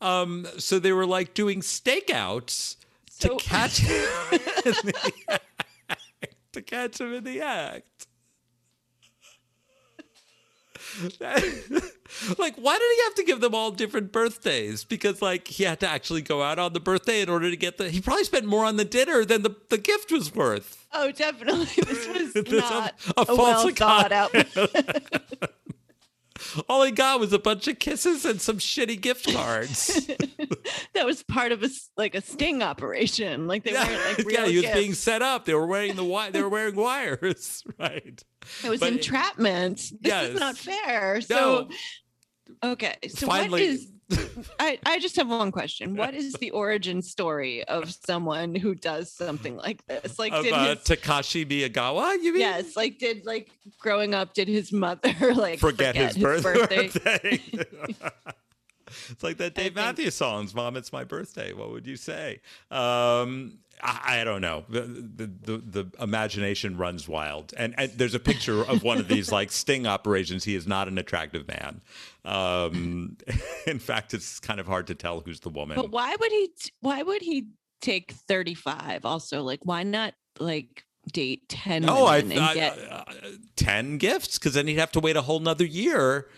Um, 0.00 0.48
so 0.58 0.80
they 0.80 0.92
were 0.92 1.06
like 1.06 1.32
doing 1.34 1.60
stakeouts 1.60 2.74
So- 3.08 3.38
to 3.38 3.44
catch 3.44 3.78
him 3.78 4.02
the 4.32 5.40
to 6.54 6.62
catch 6.62 7.00
him 7.00 7.14
in 7.14 7.22
the 7.22 7.40
act. 7.40 8.08
like, 12.38 12.56
why 12.56 12.78
did 12.78 12.90
he 12.96 13.02
have 13.04 13.14
to 13.16 13.24
give 13.26 13.40
them 13.40 13.54
all 13.54 13.70
different 13.70 14.12
birthdays? 14.12 14.84
Because 14.84 15.22
like 15.22 15.48
he 15.48 15.64
had 15.64 15.80
to 15.80 15.88
actually 15.88 16.22
go 16.22 16.42
out 16.42 16.58
on 16.58 16.72
the 16.72 16.80
birthday 16.80 17.20
in 17.20 17.28
order 17.28 17.50
to 17.50 17.56
get 17.56 17.78
the. 17.78 17.88
He 17.90 18.00
probably 18.00 18.24
spent 18.24 18.46
more 18.46 18.64
on 18.64 18.76
the 18.76 18.84
dinner 18.84 19.24
than 19.24 19.42
the, 19.42 19.54
the 19.68 19.78
gift 19.78 20.12
was 20.12 20.34
worth. 20.34 20.86
Oh, 20.92 21.10
definitely. 21.12 21.66
This 21.76 22.06
was 22.08 22.32
This 22.44 22.70
not 22.70 22.94
a- 23.16 23.20
a 23.20 23.22
a, 23.22 23.26
false 23.26 23.64
well 23.64 23.68
thought 23.70 24.12
out. 24.12 24.34
All 26.68 26.82
he 26.82 26.90
got 26.90 27.20
was 27.20 27.32
a 27.32 27.38
bunch 27.38 27.68
of 27.68 27.78
kisses 27.78 28.24
and 28.24 28.40
some 28.40 28.58
shitty 28.58 29.00
gift 29.00 29.32
cards. 29.32 30.06
that 30.94 31.06
was 31.06 31.22
part 31.22 31.52
of 31.52 31.62
a 31.62 31.68
like 31.96 32.14
a 32.14 32.20
sting 32.20 32.62
operation. 32.62 33.46
Like 33.46 33.64
they 33.64 33.72
yeah, 33.72 33.86
weren't 33.86 34.18
like 34.18 34.26
real 34.26 34.40
yeah, 34.40 34.46
he 34.46 34.56
was 34.58 34.70
being 34.70 34.94
set 34.94 35.22
up. 35.22 35.44
They 35.44 35.54
were 35.54 35.66
wearing 35.66 35.90
the 35.96 36.02
wi- 36.02 36.30
They 36.30 36.42
were 36.42 36.48
wearing 36.48 36.76
wires, 36.76 37.62
right? 37.78 38.22
It 38.64 38.68
was 38.68 38.80
but- 38.80 38.92
entrapment. 38.92 39.76
This 39.78 39.92
Yes. 40.02 40.28
is 40.30 40.40
not 40.40 40.56
fair. 40.56 41.20
So 41.20 41.68
okay, 42.62 42.96
so 43.08 43.26
Finally- 43.26 43.50
what 43.50 43.60
is? 43.62 43.88
I 44.58 44.78
I 44.84 44.98
just 44.98 45.16
have 45.16 45.28
one 45.28 45.52
question. 45.52 45.96
What 45.96 46.14
is 46.14 46.34
the 46.34 46.50
origin 46.50 47.02
story 47.02 47.64
of 47.64 47.92
someone 47.92 48.54
who 48.54 48.74
does 48.74 49.12
something 49.12 49.56
like 49.56 49.86
this? 49.86 50.18
Like 50.18 50.32
of 50.32 50.44
did 50.44 50.52
uh, 50.52 50.74
his, 50.74 50.78
Takashi 50.78 51.46
Miyagawa. 51.46 52.22
You 52.22 52.32
mean? 52.32 52.40
yes, 52.40 52.76
like 52.76 52.98
did 52.98 53.24
like 53.24 53.50
growing 53.78 54.14
up, 54.14 54.34
did 54.34 54.48
his 54.48 54.72
mother 54.72 55.14
like 55.34 55.58
forget, 55.58 55.94
his, 55.94 56.16
birth- 56.16 56.42
birthday? 56.42 56.88
birthday. 56.88 57.40
it's 59.10 59.22
like 59.22 59.38
that 59.38 59.54
Dave 59.54 59.74
Matthews 59.74 60.14
songs, 60.14 60.54
"Mom, 60.54 60.76
it's 60.76 60.92
my 60.92 61.04
birthday." 61.04 61.52
What 61.52 61.70
would 61.70 61.86
you 61.86 61.96
say? 61.96 62.40
Um, 62.70 63.58
I, 63.82 64.20
I 64.20 64.24
don't 64.24 64.40
know. 64.40 64.64
The, 64.68 64.82
the 64.82 65.26
the 65.26 65.58
the 65.58 66.02
imagination 66.02 66.76
runs 66.76 67.08
wild, 67.08 67.52
and, 67.56 67.74
and 67.78 67.90
there's 67.92 68.14
a 68.14 68.20
picture 68.20 68.62
of 68.62 68.82
one 68.82 68.98
of 68.98 69.08
these 69.08 69.32
like 69.32 69.50
sting 69.52 69.86
operations. 69.86 70.44
He 70.44 70.54
is 70.54 70.66
not 70.66 70.88
an 70.88 70.98
attractive 70.98 71.46
man. 71.48 71.80
Um, 72.24 73.16
in 73.66 73.78
fact, 73.78 74.14
it's 74.14 74.38
kind 74.40 74.60
of 74.60 74.66
hard 74.66 74.86
to 74.88 74.94
tell 74.94 75.20
who's 75.20 75.40
the 75.40 75.50
woman. 75.50 75.76
But 75.76 75.90
why 75.90 76.14
would 76.18 76.32
he? 76.32 76.50
Why 76.80 77.02
would 77.02 77.22
he 77.22 77.48
take 77.80 78.12
thirty 78.12 78.54
five? 78.54 79.04
Also, 79.04 79.42
like 79.42 79.60
why 79.64 79.82
not 79.82 80.14
like 80.38 80.84
date 81.12 81.48
ten? 81.48 81.88
Oh, 81.88 82.06
I, 82.06 82.18
I- 82.18 82.54
get 82.54 82.78
uh, 82.90 83.04
ten 83.56 83.98
gifts 83.98 84.38
because 84.38 84.54
then 84.54 84.66
he'd 84.68 84.78
have 84.78 84.92
to 84.92 85.00
wait 85.00 85.16
a 85.16 85.22
whole 85.22 85.40
nother 85.40 85.64
year 85.66 86.28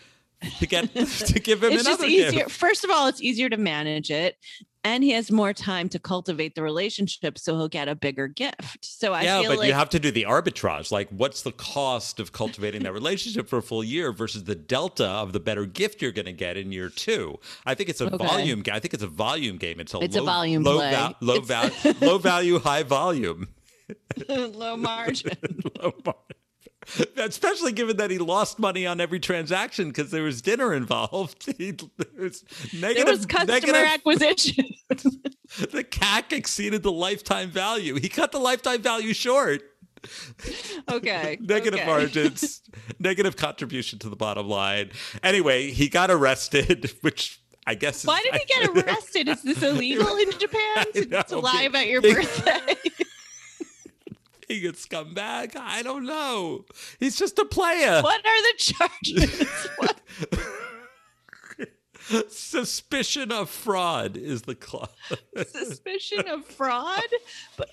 to 0.58 0.66
get 0.66 0.94
to 0.94 1.40
give 1.40 1.62
him 1.62 1.72
it's 1.72 1.84
just 1.84 1.98
another 2.00 2.10
easier. 2.10 2.30
gift. 2.32 2.50
First 2.52 2.84
of 2.84 2.90
all, 2.90 3.06
it's 3.06 3.20
easier 3.22 3.48
to 3.48 3.56
manage 3.56 4.10
it, 4.10 4.36
and 4.84 5.02
he 5.02 5.10
has 5.12 5.30
more 5.30 5.52
time 5.52 5.88
to 5.90 5.98
cultivate 5.98 6.54
the 6.54 6.62
relationship, 6.62 7.38
so 7.38 7.56
he'll 7.56 7.68
get 7.68 7.88
a 7.88 7.94
bigger 7.94 8.28
gift. 8.28 8.78
So 8.84 9.12
I 9.14 9.22
yeah, 9.22 9.42
but 9.46 9.58
like 9.58 9.68
you 9.68 9.72
have 9.74 9.88
to 9.90 9.98
do 9.98 10.10
the 10.10 10.24
arbitrage. 10.24 10.90
Like, 10.92 11.08
what's 11.10 11.42
the 11.42 11.52
cost 11.52 12.20
of 12.20 12.32
cultivating 12.32 12.82
that 12.82 12.92
relationship 12.92 13.48
for 13.48 13.58
a 13.58 13.62
full 13.62 13.82
year 13.84 14.12
versus 14.12 14.44
the 14.44 14.54
delta 14.54 15.06
of 15.06 15.32
the 15.32 15.40
better 15.40 15.64
gift 15.66 16.02
you're 16.02 16.12
going 16.12 16.26
to 16.26 16.32
get 16.32 16.56
in 16.56 16.72
year 16.72 16.88
two? 16.90 17.38
I 17.64 17.74
think 17.74 17.88
it's 17.88 18.00
a 18.02 18.06
Okay. 18.12 18.26
volume. 18.26 18.62
ga- 18.62 18.72
I 18.74 18.80
think 18.80 18.92
it's 18.94 19.02
a 19.02 19.06
volume 19.08 19.56
game. 19.56 19.80
It's 19.80 19.94
a 19.94 20.00
It's 20.00 20.16
a 20.16 20.20
low, 20.20 20.26
volume 20.26 20.62
low, 20.62 20.78
val- 20.78 21.16
low, 21.20 21.36
It's- 21.36 22.00
low 22.02 22.18
value, 22.18 22.58
high 22.58 22.82
volume. 22.82 23.48
low 24.28 24.76
margin. 24.76 25.36
Low 25.82 25.92
mar- 26.06 26.14
Especially 27.16 27.72
given 27.72 27.96
that 27.96 28.10
he 28.10 28.18
lost 28.18 28.58
money 28.58 28.86
on 28.86 29.00
every 29.00 29.20
transaction 29.20 29.88
because 29.88 30.10
there 30.10 30.22
was 30.22 30.42
dinner 30.42 30.72
involved. 30.74 31.44
He, 31.56 31.70
there 31.70 32.06
was 32.18 32.44
negative, 32.72 33.06
there 33.06 33.14
was 33.14 33.26
customer 33.26 33.52
negative 33.52 33.74
acquisition. 33.76 34.64
the 34.88 35.84
CAC 35.84 36.32
exceeded 36.32 36.82
the 36.82 36.90
lifetime 36.90 37.50
value. 37.50 37.94
He 37.94 38.08
cut 38.08 38.32
the 38.32 38.40
lifetime 38.40 38.82
value 38.82 39.14
short. 39.14 39.62
okay. 40.90 41.38
Negative 41.40 41.78
okay. 41.78 41.86
margins, 41.86 42.60
negative 42.98 43.36
contribution 43.36 44.00
to 44.00 44.08
the 44.08 44.16
bottom 44.16 44.48
line. 44.48 44.90
Anyway, 45.22 45.70
he 45.70 45.88
got 45.88 46.10
arrested, 46.10 46.92
which 47.02 47.40
I 47.66 47.74
guess. 47.74 48.04
Why 48.04 48.20
did 48.22 48.34
he 48.34 48.44
get 48.46 48.84
arrested? 48.84 49.28
Is 49.28 49.42
this 49.42 49.62
illegal 49.62 50.16
in 50.16 50.30
Japan 50.32 50.84
to, 50.94 51.06
know, 51.06 51.22
to 51.22 51.38
lie 51.38 51.62
about 51.62 51.86
your 51.86 52.02
birthday? 52.02 52.74
Being 54.54 54.66
a 54.66 54.72
scumbag? 54.72 55.56
I 55.56 55.82
don't 55.82 56.04
know. 56.04 56.64
He's 57.00 57.16
just 57.16 57.40
a 57.40 57.44
player. 57.44 58.00
what 58.02 58.24
are 58.24 58.42
the 58.42 58.54
charges? 58.58 59.68
What? 59.78 60.00
Suspicion 62.30 63.32
of 63.32 63.50
fraud 63.50 64.16
is 64.16 64.42
the 64.42 64.54
clause. 64.54 64.90
Suspicion 65.48 66.28
of 66.28 66.44
fraud? 66.44 67.02
But 67.56 67.70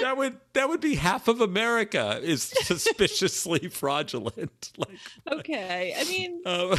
that 0.00 0.16
would 0.16 0.38
that 0.52 0.68
would 0.68 0.80
be 0.80 0.94
half 0.96 1.28
of 1.28 1.40
America 1.40 2.20
is 2.22 2.42
suspiciously 2.62 3.68
fraudulent. 3.68 4.72
Like, 4.78 5.38
okay. 5.40 5.94
I 5.98 6.04
mean, 6.04 6.42
um, 6.46 6.78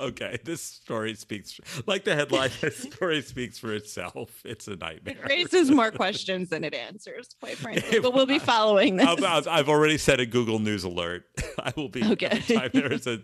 okay, 0.00 0.38
this 0.44 0.62
story 0.62 1.14
speaks 1.14 1.58
like 1.86 2.04
the 2.04 2.14
headline. 2.14 2.50
This 2.60 2.76
story 2.78 3.22
speaks 3.22 3.58
for 3.58 3.72
itself. 3.74 4.30
It's 4.44 4.68
a 4.68 4.76
nightmare. 4.76 5.16
it 5.24 5.28
raises 5.28 5.70
more 5.70 5.90
questions 5.90 6.50
than 6.50 6.64
it 6.64 6.74
answers, 6.74 7.28
quite 7.40 7.56
frankly. 7.56 7.96
It 7.98 8.02
But 8.02 8.12
we'll 8.14 8.26
be 8.26 8.38
following 8.38 8.96
this. 8.96 9.06
I've, 9.06 9.46
I've- 9.48 9.68
already 9.70 9.98
set 9.98 10.18
a 10.20 10.24
Google 10.26 10.58
News 10.60 10.84
alert. 10.84 11.24
I 11.58 11.72
will 11.76 11.88
be 11.90 12.02
Okay. 12.04 12.38
there 12.72 12.92
is 12.92 13.06
a. 13.06 13.20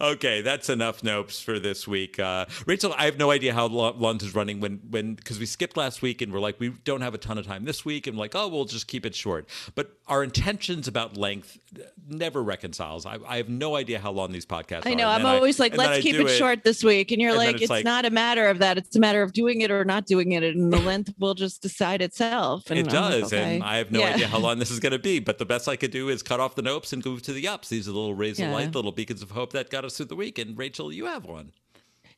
Okay, 0.00 0.42
that's 0.42 0.68
enough 0.68 1.02
nopes 1.02 1.42
for 1.42 1.58
this 1.58 1.88
week. 1.88 2.18
Uh, 2.20 2.46
Rachel, 2.66 2.94
I 2.96 3.04
have 3.06 3.18
no 3.18 3.30
idea 3.32 3.52
how 3.52 3.66
Lu- 3.66 3.92
Lund 3.96 4.22
is 4.22 4.34
running 4.34 4.60
when 4.60 4.80
when 4.90 5.14
because 5.14 5.38
we 5.40 5.46
skipped 5.46 5.76
last 5.76 6.02
week 6.02 6.22
and 6.22 6.32
we're 6.32 6.38
like 6.40 6.58
we 6.60 6.70
don't 6.84 7.00
have 7.00 7.14
a 7.14 7.18
ton 7.18 7.36
of 7.38 7.46
time 7.46 7.64
this 7.64 7.77
week 7.84 8.06
and 8.06 8.16
like 8.16 8.34
oh 8.34 8.48
we'll 8.48 8.64
just 8.64 8.86
keep 8.86 9.04
it 9.06 9.14
short. 9.14 9.48
But 9.74 9.92
our 10.06 10.22
intentions 10.24 10.88
about 10.88 11.16
length 11.16 11.58
uh, 11.78 11.82
never 12.08 12.42
reconciles. 12.42 13.04
I, 13.04 13.18
I 13.26 13.36
have 13.36 13.48
no 13.48 13.76
idea 13.76 13.98
how 13.98 14.10
long 14.10 14.32
these 14.32 14.46
podcasts. 14.46 14.86
I 14.86 14.94
know. 14.94 15.08
And 15.10 15.26
I'm 15.26 15.26
always 15.26 15.60
like, 15.60 15.76
let's 15.76 16.02
keep 16.02 16.16
do 16.16 16.26
it, 16.26 16.30
short 16.36 16.64
this 16.64 16.82
week. 16.82 17.10
And 17.12 17.20
you're 17.20 17.30
and 17.32 17.38
like, 17.38 17.54
it's 17.56 17.62
it's, 17.64 17.70
like- 17.70 17.84
not 17.84 18.06
a 18.06 18.10
matter 18.10 18.46
of 18.48 18.58
that. 18.60 18.78
It's 18.78 18.96
a 18.96 19.00
matter 19.00 19.22
of 19.22 19.32
doing 19.34 19.60
it 19.60 19.70
or 19.70 19.84
not 19.84 20.06
doing 20.06 20.32
it. 20.32 20.42
And 20.42 20.72
the 20.72 20.80
length 20.90 21.12
will 21.18 21.34
just 21.34 21.60
decide 21.60 22.00
itself. 22.00 22.70
And 22.70 22.78
It 22.78 22.88
I'm 22.88 22.94
like, 23.02 23.20
does, 23.20 23.32
and. 23.34 23.62
I 23.62 23.76
have 23.76 23.90
no 23.90 24.00
Yeah. 24.00 24.14
idea 24.14 24.28
how 24.28 24.38
long 24.38 24.58
this 24.60 24.70
is 24.70 24.80
going 24.80 24.92
to 24.92 24.98
be. 24.98 25.18
But 25.20 25.36
the 25.38 25.44
best 25.44 25.68
I 25.68 25.76
could 25.76 25.90
do 25.90 26.08
is 26.08 26.22
cut 26.22 26.40
off 26.40 26.54
the 26.54 26.62
nopes 26.62 26.92
and 26.94 27.04
move 27.04 27.20
to 27.22 27.32
the 27.34 27.46
ups. 27.46 27.68
These 27.68 27.86
are 27.88 27.92
little 27.92 28.14
rays 28.14 28.38
of 28.38 28.46
Yeah. 28.46 28.54
light, 28.54 28.74
little 28.74 28.92
beacons 28.92 29.20
of 29.22 29.32
hope 29.32 29.52
that 29.52 29.68
got 29.68 29.84
us 29.84 29.96
through 29.98 30.06
the 30.06 30.16
week. 30.16 30.38
And 30.38 30.56
Rachel, 30.56 30.90
you 30.92 31.04
have 31.04 31.26
one. 31.26 31.52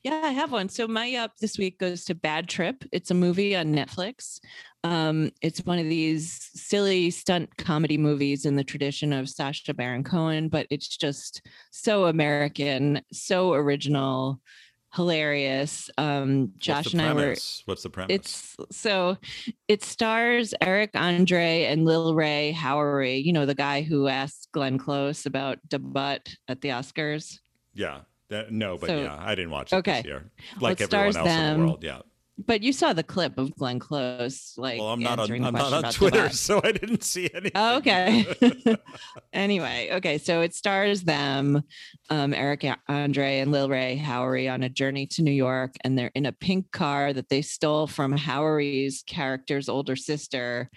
Yeah, 0.03 0.21
I 0.23 0.31
have 0.31 0.51
one. 0.51 0.67
So 0.69 0.87
my 0.87 1.13
up 1.15 1.37
this 1.37 1.57
week 1.59 1.77
goes 1.77 2.05
to 2.05 2.15
Bad 2.15 2.49
Trip. 2.49 2.83
It's 2.91 3.11
a 3.11 3.13
movie 3.13 3.55
on 3.55 3.67
Netflix. 3.67 4.39
Um, 4.83 5.31
it's 5.41 5.63
one 5.65 5.77
of 5.79 5.85
these 5.85 6.49
silly 6.55 7.11
stunt 7.11 7.55
comedy 7.57 7.97
movies 7.97 8.45
in 8.45 8.55
the 8.55 8.63
tradition 8.63 9.13
of 9.13 9.29
Sacha 9.29 9.73
Baron 9.73 10.03
Cohen, 10.03 10.49
but 10.49 10.65
it's 10.69 10.87
just 10.97 11.41
so 11.71 12.05
American, 12.05 13.01
so 13.11 13.53
original, 13.53 14.41
hilarious. 14.95 15.89
Um, 15.97 16.51
Josh 16.57 16.85
What's 16.85 16.91
the 16.93 16.97
and 16.99 17.01
I 17.07 17.13
were 17.13 17.19
premise? 17.21 17.61
What's 17.65 17.83
the 17.83 17.89
premise? 17.89 18.13
it's 18.15 18.55
so 18.71 19.17
it 19.67 19.83
stars 19.83 20.53
Eric 20.61 20.91
Andre 20.95 21.63
and 21.65 21.85
Lil 21.85 22.13
Rel 22.15 22.51
Howery, 22.53 23.23
you 23.23 23.33
know, 23.33 23.45
the 23.45 23.55
guy 23.55 23.81
who 23.83 24.07
asked 24.07 24.49
Glenn 24.51 24.77
Close 24.77 25.25
about 25.25 25.59
Da 25.67 25.77
Butt 25.77 26.27
at 26.47 26.61
the 26.61 26.69
Oscars. 26.69 27.39
yeah. 27.73 28.01
That- 28.29 28.49
no, 28.49 28.77
but 28.77 28.87
So- 28.87 29.01
yeah, 29.03 29.17
I 29.19 29.35
didn't 29.35 29.51
watch 29.51 29.73
it 29.73 29.75
okay. 29.77 29.97
this 29.97 30.05
year. 30.05 30.31
Well, 30.61 30.71
Like 30.71 30.79
it 30.79 30.83
everyone 30.85 31.05
else 31.07 31.15
stars 31.15 31.27
in 31.53 31.59
the 31.59 31.65
world. 31.65 31.83
Yeah. 31.83 31.99
But 32.45 32.63
you 32.63 32.73
saw 32.73 32.93
the 32.93 33.03
clip 33.03 33.37
of 33.37 33.55
Glenn 33.55 33.79
Close, 33.79 34.53
like 34.57 34.79
Well, 34.79 34.89
I'm 34.89 34.99
not 34.99 35.19
on. 35.19 35.31
I'm 35.31 35.53
not 35.53 35.73
on 35.73 35.79
about 35.79 35.93
Twitter, 35.93 36.29
so 36.31 36.61
I 36.63 36.71
didn't 36.71 37.03
see 37.03 37.29
anything. 37.33 37.51
Oh, 37.55 37.77
okay. 37.77 38.25
anyway, 39.33 39.89
okay. 39.93 40.17
So 40.17 40.41
it 40.41 40.53
stars 40.55 41.03
them, 41.03 41.61
um, 42.09 42.33
Eric 42.33 42.65
Andre 42.87 43.39
and 43.39 43.51
Lil 43.51 43.69
Rel 43.69 43.97
Howery 43.97 44.51
on 44.51 44.63
a 44.63 44.69
journey 44.69 45.07
to 45.07 45.23
New 45.23 45.31
York, 45.31 45.75
and 45.83 45.97
they're 45.97 46.11
in 46.15 46.25
a 46.25 46.31
pink 46.31 46.71
car 46.71 47.13
that 47.13 47.29
they 47.29 47.41
stole 47.41 47.87
from 47.87 48.13
Howery's 48.13 49.03
character's 49.05 49.69
older 49.69 49.95
sister. 49.95 50.69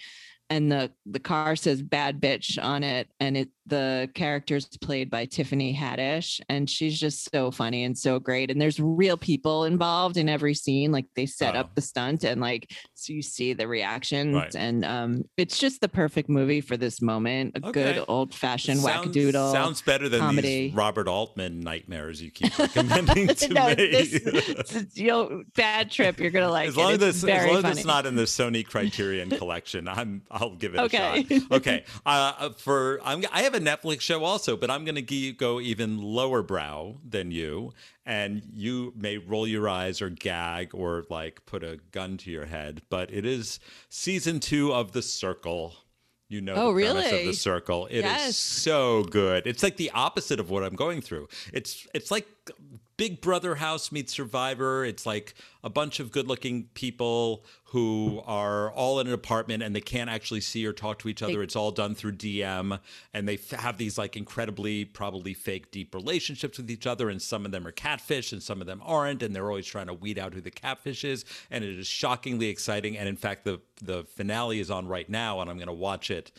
And 0.51 0.71
the 0.71 0.93
the 1.07 1.19
car 1.21 1.57
says 1.57 1.83
"bad 1.83 2.21
bitch" 2.21 2.63
on 2.63 2.83
it, 2.85 3.09
and 3.19 3.37
it 3.37 3.49
the 3.67 4.11
character's 4.15 4.67
played 4.83 5.09
by 5.11 5.25
Tiffany 5.25 5.75
Haddish, 5.75 6.39
and 6.51 6.69
she's 6.69 7.01
just 7.01 7.31
so 7.33 7.51
funny 7.51 7.85
and 7.85 7.97
so 7.97 8.19
great. 8.21 8.51
And 8.51 8.61
there's 8.61 8.79
real 8.79 9.17
people 9.17 9.65
involved 9.65 10.19
in 10.19 10.29
every 10.29 10.53
scene, 10.53 10.93
like 10.93 11.07
they 11.17 11.25
set 11.25 11.57
Oh. 11.57 11.61
up 11.61 11.75
the 11.75 11.81
stunt, 11.81 12.25
and 12.25 12.43
like 12.43 12.71
so 12.93 13.15
you 13.15 13.23
see 13.23 13.55
the 13.55 13.67
reactions, 13.67 14.35
Right. 14.35 14.55
and 14.55 14.85
um, 14.85 15.25
it's 15.39 15.59
just 15.59 15.81
the 15.81 15.89
perfect 15.89 16.29
movie 16.29 16.61
for 16.61 16.77
this 16.77 17.01
moment. 17.01 17.57
A 17.57 17.69
Okay. 17.69 17.95
good 17.95 18.05
old 18.07 18.35
fashioned 18.35 18.81
Sounds- 18.81 19.07
wackadoodle. 19.17 19.51
Sounds 19.51 19.81
better 19.81 20.11
than 20.11 20.21
comedy. 20.21 20.67
these 20.69 20.75
Robert 20.75 21.09
Altman 21.09 21.61
nightmares 21.61 22.21
you 22.21 22.31
keep 22.31 22.57
recommending 22.59 23.29
to 23.29 23.49
no, 23.49 23.69
me. 23.69 23.75
this, 23.77 24.11
this- 24.23 24.97
you 24.99 25.07
know, 25.07 25.43
bad 25.57 25.91
trip. 25.91 26.21
You're 26.21 26.31
gonna 26.31 26.51
like 26.51 26.69
as 26.69 26.77
it. 26.77 26.81
long 26.81 26.93
as, 26.93 27.03
It's 27.03 27.25
as 27.25 27.47
long 27.47 27.65
as 27.65 27.79
it's 27.79 27.87
not 27.87 28.05
in 28.05 28.15
the 28.15 28.25
Sony 28.25 28.65
Criterion 28.67 29.31
collection, 29.31 29.89
I'm 29.89 30.21
I'll 30.35 30.57
give 30.57 30.75
it 30.75 30.81
Okay. 30.81 31.25
a 31.31 31.41
shot. 31.41 31.53
Okay. 31.53 31.85
Uh, 32.05 32.51
for 32.51 33.01
I'm 33.05 33.23
I 33.33 33.43
have 33.43 33.55
a 33.55 33.61
Netflix 33.61 34.01
show 34.01 34.25
also, 34.25 34.57
but 34.57 34.71
I'm 34.71 34.85
going 34.85 34.97
to 35.05 35.33
go 35.33 35.61
even 35.61 36.03
lower 36.03 36.43
brow 36.43 36.97
than 37.09 37.31
you, 37.31 37.73
and 38.05 38.43
you 38.53 38.93
may 38.97 39.17
roll 39.19 39.47
your 39.47 39.69
eyes 39.69 40.03
or 40.03 40.11
gag 40.11 40.75
or 40.75 41.05
like 41.09 41.47
put 41.47 41.63
a 41.63 41.79
gun 41.93 42.17
to 42.19 42.31
your 42.31 42.47
head. 42.47 42.83
But 42.91 43.13
it 43.15 43.25
is 43.25 43.61
season 43.89 44.41
two 44.41 44.75
of 44.75 44.91
The 44.93 45.03
Circle. 45.03 45.77
You 46.29 46.41
know 46.41 46.55
Oh, 46.55 46.75
the 46.75 46.83
premise 46.85 47.07
of 47.07 47.13
really? 47.13 47.27
The 47.27 47.33
Circle. 47.35 47.87
It 47.87 47.99
is 47.99 48.03
Yes. 48.05 48.37
so 48.37 49.05
good. 49.05 49.47
It's 49.47 49.63
like 49.63 49.77
the 49.77 49.91
opposite 49.91 50.41
of 50.41 50.51
what 50.51 50.65
I'm 50.65 50.75
going 50.75 51.01
through. 51.01 51.29
It's 51.53 51.87
it's 51.95 52.11
like 52.11 52.27
Big 52.97 53.21
Brother 53.21 53.57
House 53.57 53.91
meets 53.91 54.13
Survivor. 54.13 54.85
It's 54.85 55.05
like 55.05 55.35
a 55.65 55.71
bunch 55.71 55.99
of 55.99 56.13
good-looking 56.13 56.69
people 56.75 57.45
who 57.65 58.23
are 58.25 58.71
all 58.71 59.01
in 59.01 59.09
an 59.09 59.13
apartment 59.13 59.65
and 59.65 59.75
they 59.75 59.81
can't 59.81 60.09
actually 60.09 60.41
see 60.41 60.65
or 60.65 60.73
talk 60.73 61.01
to 61.01 61.09
each 61.09 61.23
other. 61.23 61.43
it's 61.43 61.57
all 61.57 61.73
done 61.73 61.97
through 61.97 62.13
DM, 62.13 62.79
and 63.13 63.27
they 63.27 63.35
f- 63.35 63.51
have 63.51 63.79
these 63.79 63.99
like 63.99 64.17
incredibly, 64.17 64.85
probably 64.85 65.35
fake, 65.35 65.73
deep 65.73 65.93
relationships 65.93 66.59
with 66.59 66.71
each 66.71 66.87
other. 66.87 67.09
And 67.11 67.21
some 67.21 67.45
of 67.45 67.51
them 67.51 67.67
are 67.67 67.73
catfish, 67.73 68.33
and 68.33 68.41
some 68.41 68.61
of 68.61 68.69
them 68.69 68.81
aren't. 68.85 69.23
And 69.25 69.35
they're 69.35 69.49
always 69.49 69.67
trying 69.67 69.89
to 69.89 69.95
weed 69.95 70.19
out 70.19 70.35
who 70.35 70.41
the 70.41 70.53
catfish 70.53 71.03
is. 71.05 71.25
And 71.51 71.65
it 71.65 71.77
is 71.77 71.89
shockingly 71.89 72.49
exciting. 72.49 72.97
And 72.97 73.09
in 73.09 73.17
fact, 73.17 73.45
the 73.45 73.61
the 73.83 74.05
finale 74.05 74.61
is 74.61 74.71
on 74.71 74.87
right 74.87 75.09
now, 75.09 75.41
and 75.41 75.51
I'm 75.51 75.57
going 75.57 75.67
to 75.67 75.73
watch 75.73 76.11
it 76.11 76.31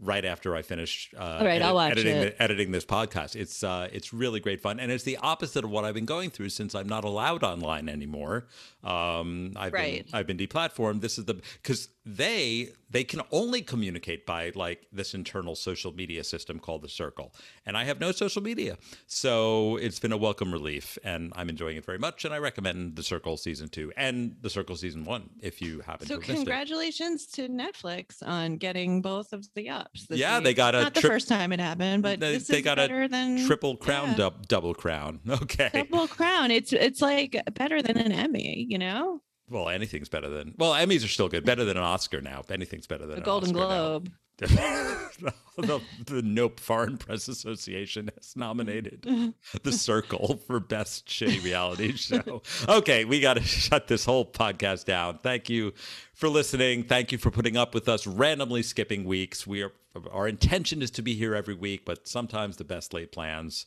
right 0.00 0.24
after 0.24 0.56
I 0.56 0.62
finish. 0.62 1.12
Uh, 1.16 1.38
All 1.40 1.44
right, 1.46 1.60
I'll 1.62 1.74
watch 1.74 1.92
editing 1.92 2.16
it. 2.16 2.38
The, 2.38 2.42
editing 2.42 2.70
this 2.72 2.84
podcast. 2.84 3.36
It's 3.36 3.62
uh, 3.62 3.88
it's 3.92 4.12
really 4.12 4.40
great 4.40 4.60
fun, 4.60 4.80
and 4.80 4.90
it's 4.90 5.04
the 5.04 5.18
opposite 5.18 5.64
of 5.64 5.70
what 5.70 5.84
I've 5.84 5.94
been 5.94 6.06
going 6.06 6.30
through 6.30 6.48
since 6.48 6.74
I'm 6.74 6.88
not 6.88 7.04
allowed 7.04 7.42
online 7.44 7.88
anymore. 7.88 8.46
Um, 8.82 9.52
I've 9.56 9.72
Right. 9.72 10.06
been 10.06 10.14
I've 10.18 10.26
been 10.26 10.38
deplatformed. 10.38 11.00
This 11.02 11.18
is 11.18 11.26
the 11.26 11.34
because 11.62 11.88
they 12.16 12.70
they 12.92 13.04
can 13.04 13.20
only 13.30 13.62
communicate 13.62 14.26
by 14.26 14.50
like 14.54 14.86
this 14.92 15.14
internal 15.14 15.54
social 15.54 15.92
media 15.92 16.24
system 16.24 16.58
called 16.58 16.82
the 16.82 16.88
Circle, 16.88 17.32
and 17.64 17.76
I 17.76 17.84
have 17.84 18.00
no 18.00 18.10
social 18.12 18.42
media, 18.42 18.76
so 19.06 19.76
it's 19.76 19.98
been 20.00 20.12
a 20.12 20.16
welcome 20.16 20.52
relief, 20.52 20.98
and 21.04 21.32
I'm 21.36 21.48
enjoying 21.48 21.76
it 21.76 21.84
very 21.84 21.98
much. 21.98 22.24
And 22.24 22.34
I 22.34 22.38
recommend 22.38 22.96
the 22.96 23.02
Circle 23.02 23.36
season 23.36 23.68
two 23.68 23.92
and 23.96 24.36
the 24.40 24.50
Circle 24.50 24.76
season 24.76 25.04
one 25.04 25.30
if 25.40 25.62
you 25.62 25.80
happen 25.80 26.06
So 26.06 26.16
to 26.16 26.20
it. 26.20 26.24
congratulations 26.36 27.26
to 27.28 27.48
Netflix 27.48 28.26
on 28.26 28.56
getting 28.56 29.02
both 29.02 29.32
of 29.32 29.46
the 29.54 29.68
ups. 29.68 30.06
this 30.06 30.18
Yeah, 30.18 30.36
week. 30.38 30.44
they 30.44 30.54
got 30.54 30.74
a 30.74 30.82
not 30.82 30.94
the 30.94 31.02
first 31.02 31.28
time 31.28 31.52
it 31.52 31.60
happened, 31.60 32.02
but 32.02 32.18
They, 32.20 32.32
this 32.32 32.48
they 32.48 32.58
is 32.58 32.64
got 32.64 32.76
better 32.76 33.02
a 33.04 33.08
than 33.08 33.46
triple 33.46 33.76
crown, 33.76 34.08
yeah. 34.10 34.14
dub, 34.16 34.48
double 34.48 34.74
crown. 34.74 35.20
Okay. 35.42 35.70
double 35.72 36.06
crown. 36.08 36.50
It's 36.50 36.72
it's 36.72 37.00
like 37.00 37.36
better 37.54 37.82
than 37.82 37.96
an 37.98 38.12
Emmy, 38.12 38.66
you 38.68 38.78
know, 38.78 39.20
Well, 39.50 39.68
anything's 39.68 40.08
better 40.08 40.28
than 40.28 40.54
well, 40.58 40.72
Emmys 40.72 41.04
are 41.04 41.08
still 41.08 41.28
good. 41.28 41.44
Better 41.44 41.64
than 41.64 41.76
an 41.76 41.82
Oscar 41.82 42.20
now. 42.20 42.42
Anything's 42.48 42.86
better 42.86 43.04
than 43.06 43.16
a 43.16 43.18
an 43.18 43.24
Golden. 43.24 43.52
Globe. 43.52 44.12
the, 44.40 45.82
the 46.06 46.22
Nope 46.22 46.60
Foreign 46.60 46.96
Press 46.96 47.28
Association 47.28 48.10
has 48.16 48.34
nominated 48.34 49.02
The 49.62 49.72
Circle 49.72 50.40
for 50.46 50.60
Best 50.60 51.06
Shitty 51.06 51.44
Reality 51.44 51.94
Show. 51.94 52.40
Okay, 52.66 53.04
we 53.04 53.20
got 53.20 53.34
to 53.34 53.42
shut 53.42 53.86
this 53.86 54.06
whole 54.06 54.24
podcast 54.24 54.86
down. 54.86 55.18
Thank 55.18 55.50
you 55.50 55.74
for 56.14 56.30
listening. 56.30 56.84
Thank 56.84 57.12
you 57.12 57.18
for 57.18 57.30
putting 57.30 57.58
up 57.58 57.74
with 57.74 57.86
us 57.86 58.06
randomly 58.06 58.62
skipping 58.62 59.04
weeks. 59.04 59.46
We 59.46 59.62
are 59.62 59.72
our 60.12 60.28
intention 60.28 60.82
is 60.82 60.90
to 60.92 61.02
be 61.02 61.14
here 61.14 61.34
every 61.34 61.54
week, 61.54 61.84
but 61.84 62.06
sometimes 62.06 62.56
the 62.56 62.64
best 62.64 62.94
laid 62.94 63.12
plans 63.12 63.66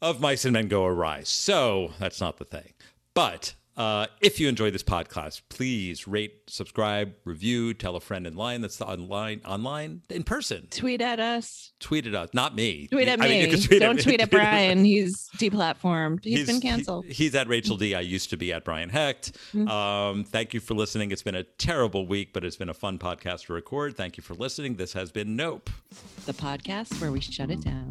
of 0.00 0.20
mice 0.20 0.44
and 0.44 0.52
men 0.52 0.68
go 0.68 0.84
awry. 0.84 1.22
So 1.24 1.92
that's 1.98 2.20
not 2.20 2.36
the 2.36 2.44
thing. 2.44 2.74
But 3.14 3.54
uh, 3.78 4.06
if 4.20 4.38
you 4.40 4.48
enjoy 4.48 4.70
this 4.70 4.82
podcast, 4.82 5.40
please 5.48 6.06
rate, 6.06 6.34
subscribe, 6.48 7.14
review, 7.24 7.72
tell 7.72 7.96
a 7.96 8.00
friend 8.00 8.26
in 8.26 8.34
line 8.36 8.60
that's 8.60 8.76
the 8.76 8.86
online, 8.86 9.40
online, 9.46 10.02
in 10.10 10.24
person. 10.24 10.66
Tweet 10.70 11.00
at 11.00 11.20
us. 11.20 11.72
Tweet 11.80 12.06
at 12.06 12.14
us, 12.14 12.28
not 12.34 12.54
me. 12.54 12.88
Tweet 12.88 13.08
at 13.08 13.20
I 13.20 13.28
me. 13.28 13.46
mean, 13.46 13.62
can 13.62 13.78
Don't 13.78 13.96
me. 13.96 14.02
tweet 14.02 14.20
at 14.20 14.30
Brian. 14.32 14.84
He's 14.84 15.28
deplatformed. 15.38 16.24
He's 16.24 16.38
he's 16.38 16.46
been 16.48 16.56
he- 16.56 16.60
canceled. 16.60 17.04
he's 17.06 17.34
at 17.34 17.48
Rachel 17.48 17.76
D. 17.76 17.94
I 17.94 18.00
used 18.00 18.30
to 18.30 18.36
be 18.36 18.52
at 18.52 18.64
Brian 18.64 18.88
Hecht. 18.90 19.32
Mm-hmm. 19.54 19.68
Um, 19.68 20.24
thank 20.24 20.52
you 20.52 20.60
for 20.60 20.74
listening. 20.74 21.12
It's 21.12 21.22
been 21.22 21.36
a 21.36 21.44
terrible 21.44 22.06
week, 22.06 22.32
but 22.32 22.44
it's 22.44 22.56
been 22.56 22.68
a 22.68 22.74
fun 22.74 22.98
podcast 22.98 23.46
to 23.46 23.52
record. 23.52 23.96
Thank 23.96 24.16
you 24.16 24.22
for 24.22 24.34
listening. 24.34 24.74
This 24.74 24.92
has 24.94 25.12
been 25.12 25.36
Nope. 25.36 25.70
the 26.26 26.32
podcast 26.32 27.00
where 27.00 27.12
we 27.12 27.20
shut 27.20 27.50
it 27.50 27.60
down. 27.60 27.88